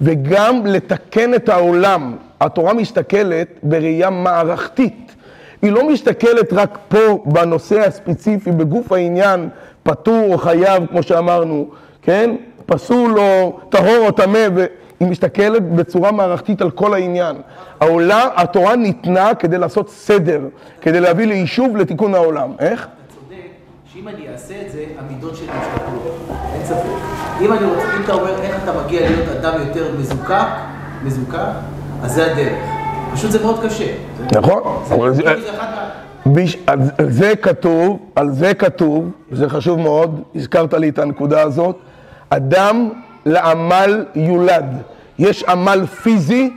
וגם 0.00 0.66
לתקן 0.66 1.34
את 1.34 1.48
העולם. 1.48 2.16
התורה 2.40 2.74
מסתכלת 2.74 3.48
בראייה 3.62 4.10
מערכתית. 4.10 5.14
היא 5.62 5.72
לא 5.72 5.88
מסתכלת 5.88 6.52
רק 6.52 6.78
פה 6.88 7.22
בנושא 7.26 7.80
הספציפי, 7.80 8.50
בגוף 8.52 8.92
העניין, 8.92 9.48
פטור 9.82 10.32
או 10.32 10.38
חייב, 10.38 10.86
כמו 10.86 11.02
שאמרנו, 11.02 11.68
כן? 12.02 12.36
פסול 12.66 13.18
או 13.18 13.58
טהור 13.68 14.06
או 14.06 14.10
טמא, 14.10 14.46
והיא 14.54 15.10
מסתכלת 15.10 15.70
בצורה 15.72 16.12
מערכתית 16.12 16.62
על 16.62 16.70
כל 16.70 16.94
העניין. 16.94 17.36
העולם, 17.80 18.28
התורה 18.36 18.76
ניתנה 18.76 19.34
כדי 19.34 19.58
לעשות 19.58 19.90
סדר, 19.90 20.40
כדי 20.80 21.00
להביא 21.00 21.26
ליישוב 21.26 21.76
לתיקון 21.76 22.14
העולם. 22.14 22.52
איך? 22.58 22.80
אתה 22.80 23.14
צודק, 23.14 23.42
שאם 23.92 24.08
אני 24.08 24.28
אעשה 24.32 24.54
את 24.66 24.72
זה, 24.72 24.84
המידות 24.98 25.36
שלי 25.36 25.46
ישתפרו. 25.46 26.34
אין 26.54 26.64
ספק. 26.64 26.86
אם 27.40 27.52
אני 27.52 27.64
רוצה, 27.64 27.96
אם 27.96 28.02
אתה 28.04 28.12
אומר 28.12 28.42
איך 28.42 28.64
אתה 28.64 28.72
מגיע 28.84 29.10
להיות 29.10 29.28
אדם 29.28 29.52
יותר 29.66 29.94
מזוקק, 29.98 30.46
מזוקק, 31.04 31.38
אז 32.02 32.12
זה 32.12 32.32
הדרך. 32.32 32.58
פשוט 33.12 33.30
זה 33.30 33.42
מאוד 33.42 33.64
קשה. 33.64 33.92
נכון? 34.32 34.62
על 36.98 37.10
זה 37.10 37.36
כתוב, 37.36 37.98
על 38.16 38.30
זה 38.30 38.54
כתוב, 38.54 39.10
זה 39.32 39.48
חשוב 39.48 39.80
מאוד, 39.80 40.22
הזכרת 40.34 40.74
לי 40.74 40.88
את 40.88 40.98
הנקודה 40.98 41.42
הזאת, 41.42 41.76
אדם 42.30 42.88
לעמל 43.26 44.04
יולד. 44.14 44.64
יש 45.18 45.44
עמל 45.44 45.86
פיזי 45.86 46.50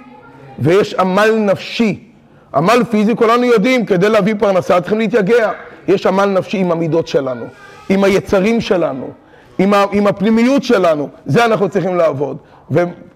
ויש 0.59 0.93
עמל 0.93 1.35
נפשי. 1.37 2.09
עמל 2.55 2.83
פיזי, 2.89 3.15
כולנו 3.15 3.43
יודעים, 3.43 3.85
כדי 3.85 4.09
להביא 4.09 4.35
פרנסה 4.39 4.81
צריכים 4.81 4.99
להתייגע. 4.99 5.51
יש 5.87 6.07
עמל 6.07 6.25
נפשי 6.25 6.57
עם 6.57 6.71
המידות 6.71 7.07
שלנו, 7.07 7.45
עם 7.89 8.03
היצרים 8.03 8.61
שלנו, 8.61 9.09
עם, 9.57 9.73
ה, 9.73 9.85
עם 9.91 10.07
הפנימיות 10.07 10.63
שלנו, 10.63 11.09
זה 11.25 11.45
אנחנו 11.45 11.69
צריכים 11.69 11.95
לעבוד. 11.95 12.37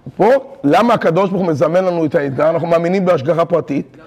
ופה, 0.07 0.31
למה 0.63 0.93
הקדוש 0.93 1.29
ברוך 1.29 1.41
הוא 1.41 1.51
מזמן 1.51 1.85
לנו 1.85 2.05
את 2.05 2.15
האתגר? 2.15 2.49
אנחנו 2.49 2.67
מאמינים 2.67 3.05
בהשגחה 3.05 3.45
פרטית. 3.45 3.97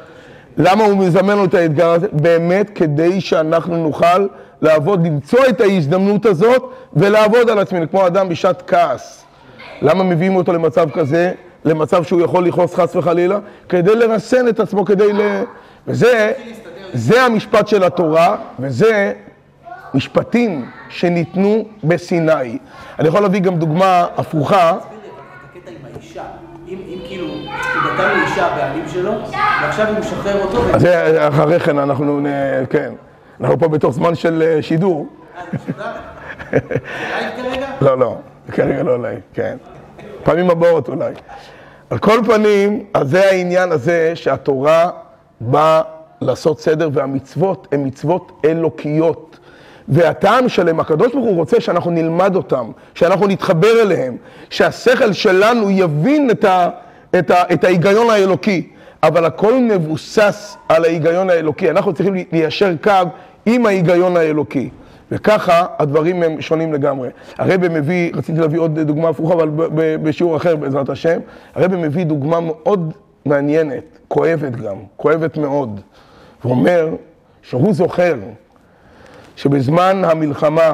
למה 0.56 0.84
הוא 0.84 0.96
מזמן 0.96 1.28
לנו 1.28 1.44
את 1.44 1.54
האתגר 1.54 1.90
הזה? 1.90 2.06
באמת 2.12 2.70
כדי 2.74 3.20
שאנחנו 3.20 3.76
נוכל 3.76 4.26
לעבוד, 4.62 5.06
למצוא 5.06 5.38
את 5.48 5.60
ההזדמנות 5.60 6.26
הזאת 6.26 6.62
ולעבוד 6.94 7.50
על 7.50 7.58
עצמנו, 7.58 7.90
כמו 7.90 8.06
אדם 8.06 8.28
בשעת 8.28 8.62
כעס. 8.66 9.24
למה 9.82 10.04
מביאים 10.04 10.36
אותו 10.36 10.52
למצב 10.52 10.90
כזה? 10.90 11.32
למצב 11.64 12.04
שהוא 12.04 12.20
יכול 12.20 12.46
לכעוס 12.46 12.74
חס 12.74 12.96
וחלילה? 12.96 13.38
כדי 13.68 13.94
לרסן 13.94 14.48
את 14.48 14.60
עצמו, 14.60 14.84
כדי 14.84 15.12
ל... 15.12 15.20
וזה 15.86 16.32
זה 16.92 17.22
המשפט 17.22 17.68
של 17.68 17.84
התורה, 17.84 18.36
וזה 18.60 19.12
משפטים 19.94 20.70
שניתנו 20.88 21.64
בסיני. 21.84 22.58
אני 22.98 23.08
יכול 23.08 23.20
להביא 23.20 23.40
גם 23.40 23.56
דוגמה 23.56 24.06
הפוכה. 24.16 24.72
תסביר 24.72 24.98
לי 25.00 25.08
את 25.08 25.59
הקטע 25.59 25.59
עם 25.70 25.94
האישה. 25.94 26.22
אם 26.68 26.78
אם 26.88 26.98
כאילו, 27.08 27.26
הוא 27.26 27.36
נתן 27.94 28.18
לאישה 28.18 28.46
הבעלים 28.46 28.84
שלו, 28.88 29.12
ועכשיו 29.62 29.88
הוא 29.88 29.98
משחרר 29.98 30.42
אותו, 30.42 30.74
אז 30.74 30.80
זה 30.80 31.28
אחרי 31.28 31.60
כן, 31.60 31.78
אנחנו, 31.78 32.20
כן, 32.70 32.92
אנחנו 33.40 33.58
פה 33.58 33.68
בתוך 33.68 33.94
זמן 33.94 34.14
של 34.14 34.42
אה, 34.42 34.62
שידור. 34.62 35.06
אה, 35.36 35.42
זה 36.50 36.58
לייב 37.10 37.32
כרגע? 37.36 37.66
לא, 37.80 37.98
לא, 37.98 38.16
כרגע 38.52 38.82
לא 38.82 38.92
אולי, 38.92 39.14
כן. 39.34 39.56
פעמים 40.22 40.50
הבאות 40.50 40.88
אולי. 40.88 41.12
על 41.90 41.98
כל 41.98 42.18
פנים, 42.26 42.84
אז 42.94 43.10
זה 43.10 43.30
העניין 43.30 43.72
הזה 43.72 44.12
שהתורה 44.14 44.90
באה 45.40 45.82
לעשות 46.20 46.60
סדר, 46.60 46.88
והמצוות 46.92 47.68
הן 47.72 47.86
מצוות 47.86 48.32
אלוקיות. 48.44 49.38
והטעם 49.88 50.48
שלהם, 50.48 50.80
הקדוש 50.80 51.12
ברוך 51.12 51.26
הוא 51.26 51.36
רוצה 51.36 51.60
שאנחנו 51.60 51.90
נלמד 51.90 52.36
אותם, 52.36 52.70
שאנחנו 52.94 53.26
נתחבר 53.26 53.82
אליהם, 53.82 54.16
שהשכל 54.50 55.12
שלנו 55.12 55.70
יבין 55.70 56.30
את, 56.30 56.44
ה, 56.44 56.68
את, 57.18 57.30
ה, 57.30 57.42
את 57.52 57.64
ההיגיון 57.64 58.10
האלוקי. 58.10 58.68
אבל 59.02 59.24
הכל 59.24 59.54
מבוסס 59.54 60.56
על 60.68 60.84
ההיגיון 60.84 61.30
האלוקי. 61.30 61.70
אנחנו 61.70 61.92
צריכים 61.92 62.14
ליישר 62.32 62.74
קו 62.82 62.92
עם 63.46 63.66
ההיגיון 63.66 64.16
האלוקי. 64.16 64.70
וככה 65.12 65.66
הדברים 65.78 66.22
הם 66.22 66.40
שונים 66.40 66.72
לגמרי. 66.72 67.08
הרבי 67.38 67.68
מביא, 67.68 68.12
רציתי 68.14 68.40
להביא 68.40 68.58
עוד 68.58 68.80
דוגמה 68.80 69.08
הפוכה, 69.08 69.34
אבל 69.34 69.50
בשיעור 70.02 70.36
אחר 70.36 70.56
בעזרת 70.56 70.88
השם. 70.88 71.20
הרבי 71.54 71.76
מביא 71.76 72.04
דוגמה 72.04 72.40
מאוד 72.40 72.92
מעניינת, 73.26 73.98
כואבת 74.08 74.56
גם, 74.56 74.76
כואבת 74.96 75.36
מאוד. 75.36 75.80
הוא 76.42 76.52
אומר 76.52 76.88
שהוא 77.42 77.74
זוכר 77.74 78.14
שבזמן 79.36 80.02
המלחמה, 80.04 80.72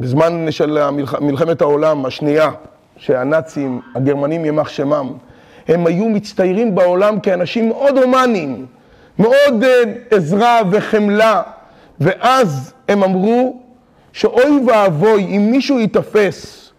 בזמן 0.00 0.46
של 0.50 0.78
המלח... 0.78 1.14
מלחמת 1.14 1.60
העולם 1.60 2.06
השנייה, 2.06 2.50
שהנאצים, 2.96 3.80
הגרמנים 3.94 4.44
יימח 4.44 4.68
שמם, 4.68 5.12
הם 5.68 5.86
היו 5.86 6.08
מצטיירים 6.08 6.74
בעולם 6.74 7.20
כאנשים 7.20 7.68
מאוד 7.68 7.98
הומניים, 7.98 8.66
מאוד 9.18 9.64
אה, 9.64 9.82
עזרה 10.10 10.60
וחמלה, 10.70 11.42
ואז 12.00 12.72
הם 12.88 13.02
אמרו 13.02 13.60
שאוי 14.12 14.60
ואבוי 14.66 15.24
אם 15.24 15.48
מישהו 15.50 15.78
ייתפס 15.78 16.70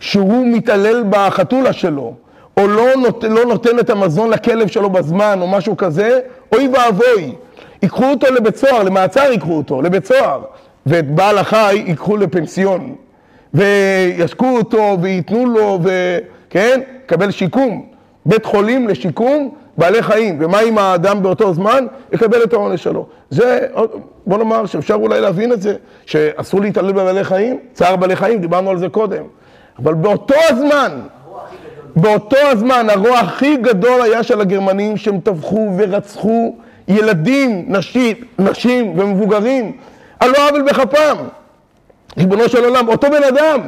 שהוא 0.00 0.46
מתעלל 0.46 1.04
בחתולה 1.10 1.72
שלו, 1.72 2.14
או 2.56 2.66
לא, 2.66 2.86
נות, 3.02 3.24
לא 3.24 3.44
נותן 3.44 3.78
את 3.78 3.90
המזון 3.90 4.30
לכלב 4.30 4.68
שלו 4.68 4.90
בזמן, 4.90 5.38
או 5.42 5.46
משהו 5.48 5.76
כזה, 5.76 6.20
אוי 6.52 6.68
ואבוי. 6.68 7.34
ייקחו 7.82 8.04
אותו 8.04 8.26
לבית 8.34 8.56
סוהר, 8.56 8.82
למעצר 8.82 9.20
ייקחו 9.30 9.56
אותו, 9.56 9.82
לבית 9.82 10.06
סוהר, 10.06 10.42
ואת 10.86 11.10
בעל 11.14 11.38
החי 11.38 11.82
ייקחו 11.86 12.16
לפנסיון, 12.16 12.94
וישקו 13.54 14.56
אותו 14.56 14.96
וייתנו 15.00 15.46
לו, 15.46 15.78
וכן, 15.82 16.80
יקבל 17.04 17.30
שיקום. 17.30 17.86
בית 18.26 18.44
חולים 18.44 18.88
לשיקום 18.88 19.50
בעלי 19.78 20.02
חיים, 20.02 20.38
ומה 20.40 20.60
אם 20.60 20.78
האדם 20.78 21.22
באותו 21.22 21.54
זמן 21.54 21.86
יקבל 22.12 22.42
את 22.42 22.52
העונש 22.52 22.82
שלו. 22.82 23.06
זה, 23.30 23.66
בוא 24.26 24.38
נאמר 24.38 24.66
שאפשר 24.66 24.94
אולי 24.94 25.20
להבין 25.20 25.52
את 25.52 25.62
זה, 25.62 25.74
שאסור 26.06 26.60
להתעלל 26.60 26.92
בבעלי 26.92 27.24
חיים, 27.24 27.58
צער 27.72 27.96
בעלי 27.96 28.16
חיים, 28.16 28.40
דיברנו 28.40 28.70
על 28.70 28.78
זה 28.78 28.88
קודם. 28.88 29.24
אבל 29.78 29.94
באותו 29.94 30.34
הזמן, 30.48 31.00
באותו 31.96 32.36
הזמן 32.36 32.86
הרוע 32.90 33.18
הכי 33.18 33.56
גדול 33.56 34.02
היה 34.02 34.22
של 34.22 34.40
הגרמנים 34.40 34.96
שהם 34.96 35.20
טבחו 35.20 35.70
ורצחו 35.78 36.56
ילדים, 36.88 37.64
נשים, 37.68 38.16
נשים 38.38 38.98
ומבוגרים 38.98 39.72
על 40.20 40.30
לא 40.30 40.48
עוול 40.48 40.62
בכפם. 40.62 41.16
ריבונו 42.18 42.48
של 42.48 42.64
עולם, 42.64 42.88
אותו 42.88 43.10
בן 43.10 43.22
אדם, 43.22 43.60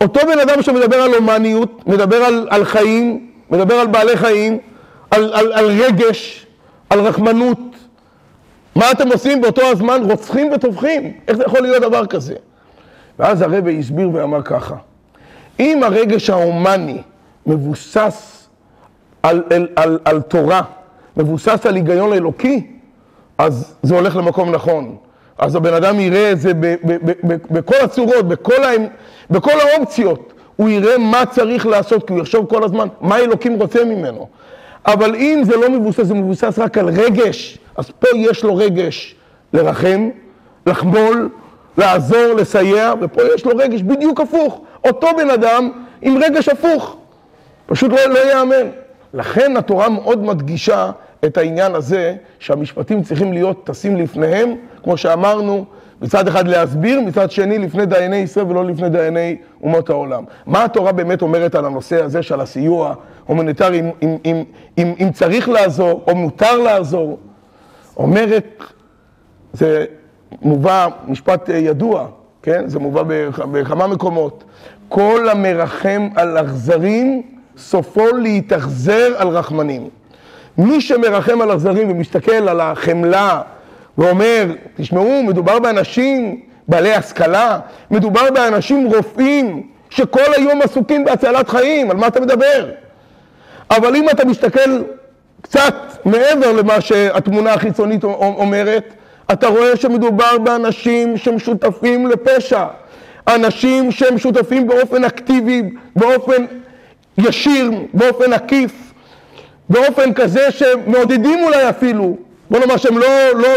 אותו 0.00 0.20
בן 0.26 0.38
אדם 0.38 0.62
שמדבר 0.62 0.96
על 0.96 1.14
הומניות, 1.14 1.86
מדבר 1.86 2.16
על, 2.16 2.48
על 2.50 2.64
חיים, 2.64 3.30
מדבר 3.50 3.74
על 3.74 3.86
בעלי 3.86 4.16
חיים, 4.16 4.58
על, 5.10 5.32
על, 5.34 5.52
על 5.52 5.66
רגש, 5.66 6.46
על 6.90 7.00
רחמנות. 7.00 7.58
מה 8.74 8.90
אתם 8.90 9.08
עושים 9.12 9.40
באותו 9.40 9.62
הזמן? 9.62 10.00
רוצחים 10.10 10.52
וטובחים. 10.52 11.12
איך 11.28 11.36
זה 11.36 11.42
יכול 11.46 11.60
להיות 11.60 11.82
דבר 11.82 12.06
כזה? 12.06 12.34
ואז 13.18 13.42
הרבי 13.42 13.78
הסביר 13.78 14.10
ואמר 14.12 14.42
ככה, 14.42 14.74
אם 15.60 15.82
הרגש 15.82 16.30
ההומני 16.30 17.02
מבוסס 17.46 18.48
על, 19.22 19.42
על, 19.50 19.68
על, 19.76 19.98
על 20.04 20.20
תורה, 20.20 20.62
מבוסס 21.16 21.66
על 21.66 21.74
היגיון 21.74 22.12
אלוקי, 22.12 22.66
אז 23.38 23.74
זה 23.82 23.94
הולך 23.94 24.16
למקום 24.16 24.50
נכון. 24.50 24.96
אז 25.38 25.54
הבן 25.54 25.74
אדם 25.74 26.00
יראה 26.00 26.32
את 26.32 26.40
זה 26.40 26.52
בכל 27.50 27.76
הצורות, 27.82 28.28
בכל, 28.28 28.64
ה, 28.64 28.70
בכל 29.30 29.50
האופציות. 29.60 30.32
הוא 30.56 30.68
יראה 30.68 30.98
מה 30.98 31.26
צריך 31.26 31.66
לעשות, 31.66 32.06
כי 32.06 32.12
הוא 32.12 32.20
יחשוב 32.20 32.46
כל 32.46 32.64
הזמן 32.64 32.88
מה 33.00 33.18
אלוקים 33.18 33.60
רוצה 33.60 33.84
ממנו. 33.84 34.28
אבל 34.86 35.14
אם 35.14 35.40
זה 35.44 35.56
לא 35.56 35.70
מבוסס, 35.70 36.02
זה 36.02 36.14
מבוסס 36.14 36.58
רק 36.58 36.78
על 36.78 36.88
רגש, 36.88 37.58
אז 37.76 37.90
פה 37.98 38.08
יש 38.14 38.44
לו 38.44 38.56
רגש 38.56 39.14
לרחם, 39.52 40.08
לחמול, 40.66 41.28
לעזור, 41.78 42.34
לסייע, 42.36 42.92
ופה 43.00 43.22
יש 43.34 43.44
לו 43.44 43.56
רגש 43.56 43.82
בדיוק 43.82 44.20
הפוך. 44.20 44.60
אותו 44.84 45.08
בן 45.16 45.30
אדם 45.30 45.70
עם 46.02 46.22
רגש 46.22 46.48
הפוך. 46.48 46.96
פשוט 47.66 47.90
לא, 47.90 48.06
לא 48.06 48.18
ייאמן. 48.18 48.66
לכן 49.14 49.56
התורה 49.56 49.88
מאוד 49.88 50.24
מדגישה 50.24 50.90
את 51.24 51.36
העניין 51.36 51.74
הזה 51.74 52.14
שהמשפטים 52.38 53.02
צריכים 53.02 53.32
להיות 53.32 53.66
טסים 53.66 53.96
לפניהם, 53.96 54.54
כמו 54.82 54.96
שאמרנו, 54.96 55.64
מצד 56.02 56.28
אחד 56.28 56.48
להסביר, 56.48 57.00
מצד 57.00 57.30
שני 57.30 57.58
לפני 57.58 57.86
דייני 57.86 58.16
ישראל 58.16 58.46
ולא 58.46 58.64
לפני 58.64 58.88
דייני 58.88 59.36
אומות 59.62 59.90
העולם. 59.90 60.24
מה 60.46 60.64
התורה 60.64 60.92
באמת 60.92 61.22
אומרת 61.22 61.54
על 61.54 61.64
הנושא 61.64 62.04
הזה 62.04 62.22
של 62.22 62.40
הסיוע 62.40 62.94
הומניטרי, 63.26 63.80
אם, 63.80 63.90
אם, 64.02 64.16
אם, 64.24 64.44
אם, 64.78 64.94
אם 65.00 65.12
צריך 65.12 65.48
לעזור 65.48 66.04
או 66.06 66.14
מותר 66.14 66.58
לעזור? 66.58 67.18
אומרת, 67.96 68.64
זה 69.52 69.84
מובא, 70.42 70.88
משפט 71.08 71.48
ידוע, 71.48 72.06
כן? 72.42 72.64
זה 72.66 72.78
מובא 72.78 73.02
בכמה 73.52 73.86
מקומות. 73.86 74.44
כל 74.88 75.28
המרחם 75.28 76.08
על 76.16 76.38
אכזרים, 76.38 77.22
סופו 77.58 78.06
להתאכזר 78.16 79.14
על 79.16 79.28
רחמנים. 79.28 79.88
מי 80.58 80.80
שמרחם 80.80 81.40
על 81.40 81.52
אכזרים 81.52 81.90
ומסתכל 81.90 82.48
על 82.48 82.60
החמלה 82.60 83.40
ואומר, 83.98 84.46
תשמעו, 84.76 85.22
מדובר 85.22 85.58
באנשים 85.58 86.40
בעלי 86.68 86.94
השכלה, 86.94 87.58
מדובר 87.90 88.30
באנשים 88.34 88.86
רופאים 88.86 89.62
שכל 89.90 90.32
היום 90.36 90.62
עסוקים 90.62 91.04
בהצלת 91.04 91.48
חיים, 91.48 91.90
על 91.90 91.96
מה 91.96 92.06
אתה 92.06 92.20
מדבר? 92.20 92.70
אבל 93.70 93.96
אם 93.96 94.10
אתה 94.10 94.24
מסתכל 94.24 94.82
קצת 95.42 95.74
מעבר 96.04 96.52
למה 96.52 96.80
שהתמונה 96.80 97.54
החיצונית 97.54 98.04
אומרת, 98.04 98.94
אתה 99.32 99.46
רואה 99.46 99.76
שמדובר 99.76 100.38
באנשים 100.38 101.16
שהם 101.16 101.38
שותפים 101.38 102.06
לפשע, 102.06 102.64
אנשים 103.28 103.92
שהם 103.92 104.18
שותפים 104.18 104.66
באופן 104.66 105.04
אקטיבי, 105.04 105.62
באופן 105.96 106.44
ישיר, 107.18 107.70
באופן 107.94 108.32
עקיף, 108.32 108.85
באופן 109.70 110.12
כזה 110.12 110.50
שמעודדים 110.50 111.44
אולי 111.44 111.68
אפילו, 111.70 112.16
בוא 112.50 112.58
נאמר 112.58 112.76
שהם 112.76 112.98
לא, 112.98 113.06
לא, 113.34 113.48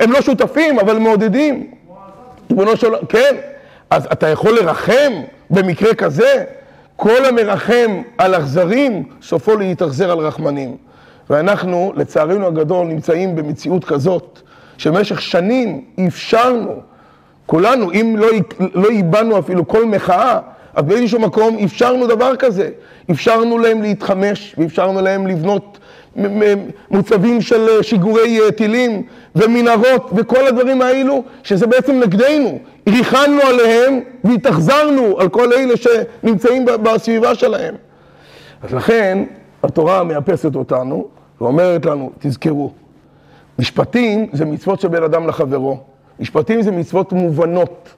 הם 0.00 0.12
לא 0.12 0.20
שותפים, 0.20 0.78
אבל 0.78 0.98
מעודדים. 0.98 1.70
ריבונו 2.50 2.76
של 2.76 2.86
עולם, 2.86 3.06
כן, 3.08 3.36
אז 3.90 4.08
אתה 4.12 4.28
יכול 4.28 4.56
לרחם 4.56 5.12
במקרה 5.50 5.94
כזה? 5.94 6.44
כל 6.96 7.24
המרחם 7.24 8.02
על 8.18 8.34
אכזרים, 8.34 9.04
סופו 9.22 9.56
להתאכזר 9.56 10.10
על 10.10 10.18
רחמנים. 10.18 10.76
ואנחנו, 11.30 11.92
לצערנו 11.96 12.46
הגדול, 12.46 12.86
נמצאים 12.86 13.36
במציאות 13.36 13.84
כזאת, 13.84 14.40
שבמשך 14.78 15.20
שנים 15.20 15.84
אפשרנו, 16.06 16.74
כולנו, 17.46 17.92
אם 17.92 18.14
לא, 18.18 18.28
לא 18.74 18.88
איבדנו 18.88 19.38
אפילו 19.38 19.68
כל 19.68 19.84
מחאה, 19.84 20.38
אז 20.74 20.84
באיזשהו 20.84 21.20
מקום 21.20 21.58
אפשרנו 21.64 22.06
דבר 22.06 22.36
כזה. 22.36 22.70
אפשרנו 23.10 23.58
להם 23.58 23.82
להתחמש, 23.82 24.54
ואפשרנו 24.58 25.00
להם 25.00 25.26
לבנות 25.26 25.78
מוצבים 26.90 27.40
של 27.40 27.82
שיגורי 27.82 28.38
טילים 28.56 29.02
ומנהרות 29.36 30.10
וכל 30.16 30.46
הדברים 30.46 30.82
האלו, 30.82 31.22
שזה 31.42 31.66
בעצם 31.66 32.00
נגדנו. 32.00 32.58
ריחנו 32.88 33.40
עליהם 33.42 34.00
והתאכזרנו 34.24 35.20
על 35.20 35.28
כל 35.28 35.52
אלה 35.52 35.74
שנמצאים 35.76 36.64
בסביבה 36.64 37.34
שלהם. 37.34 37.74
אז 38.62 38.74
לכן 38.74 39.24
התורה 39.62 40.04
מאפסת 40.04 40.56
אותנו 40.56 41.08
ואומרת 41.40 41.86
לנו, 41.86 42.10
תזכרו, 42.18 42.70
משפטים 43.58 44.26
זה 44.32 44.44
מצוות 44.44 44.80
של 44.80 44.88
בן 44.88 45.02
אדם 45.02 45.28
לחברו. 45.28 45.78
משפטים 46.20 46.62
זה 46.62 46.70
מצוות 46.70 47.12
מובנות, 47.12 47.88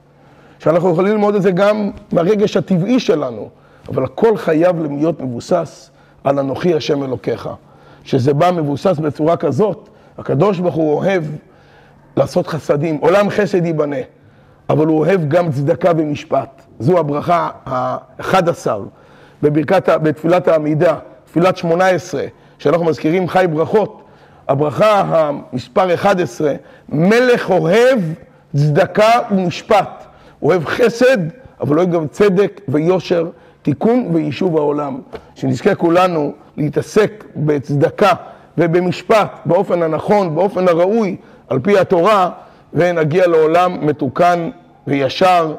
שאנחנו 0.63 0.91
יכולים 0.91 1.11
ללמוד 1.11 1.35
את 1.35 1.41
זה 1.41 1.51
גם 1.51 1.91
מהרגש 2.11 2.57
הטבעי 2.57 2.99
שלנו, 2.99 3.49
אבל 3.89 4.03
הכל 4.03 4.37
חייב 4.37 4.79
להיות 4.79 5.21
מבוסס 5.21 5.91
על 6.23 6.39
אנוכי 6.39 6.73
השם 6.73 7.03
אלוקיך. 7.03 7.49
שזה 8.03 8.33
בא 8.33 8.51
מבוסס 8.51 8.97
בצורה 8.99 9.37
כזאת, 9.37 9.89
הקדוש 10.17 10.59
ברוך 10.59 10.75
הוא 10.75 10.93
אוהב 10.93 11.23
לעשות 12.17 12.47
חסדים, 12.47 12.97
עולם 12.97 13.29
חסד 13.29 13.65
ייבנה, 13.65 13.97
אבל 14.69 14.87
הוא 14.87 14.99
אוהב 14.99 15.29
גם 15.29 15.51
צדקה 15.51 15.91
ומשפט. 15.97 16.61
זו 16.79 16.99
הברכה 16.99 17.49
ה-11 17.65 18.67
בברכת, 19.41 19.89
בתפילת 19.89 20.47
העמידה, 20.47 20.95
תפילת 21.25 21.57
18, 21.57 22.23
שאנחנו 22.59 22.85
מזכירים 22.85 23.27
חי 23.27 23.45
ברכות. 23.53 24.03
הברכה 24.47 25.01
המספר 25.07 25.93
11, 25.93 26.53
מלך 26.89 27.49
אוהב 27.49 27.99
צדקה 28.55 29.11
ומשפט. 29.31 30.12
אוהב 30.43 30.65
חסד, 30.65 31.17
אבל 31.61 31.77
אוהב 31.77 31.91
גם 31.91 32.07
צדק 32.07 32.61
ויושר, 32.67 33.29
תיקון 33.61 34.09
ויישוב 34.13 34.57
העולם. 34.57 35.01
שנזכה 35.35 35.75
כולנו 35.75 36.33
להתעסק 36.57 37.23
בצדקה 37.35 38.11
ובמשפט 38.57 39.31
באופן 39.45 39.83
הנכון, 39.83 40.35
באופן 40.35 40.67
הראוי, 40.67 41.15
על 41.47 41.59
פי 41.59 41.79
התורה, 41.79 42.29
ונגיע 42.73 43.27
לעולם 43.27 43.87
מתוקן 43.87 44.49
וישר, 44.87 45.55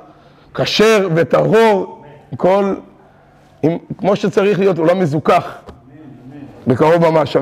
כשר 0.55 1.09
וטהור, 1.15 2.03
כל, 2.37 2.75
עם, 3.63 3.79
כמו 3.99 4.17
שצריך 4.17 4.59
להיות, 4.59 4.79
עולם 4.79 4.99
מזוכח, 4.99 5.55
בקרוב 6.67 7.09
ממש. 7.11 7.37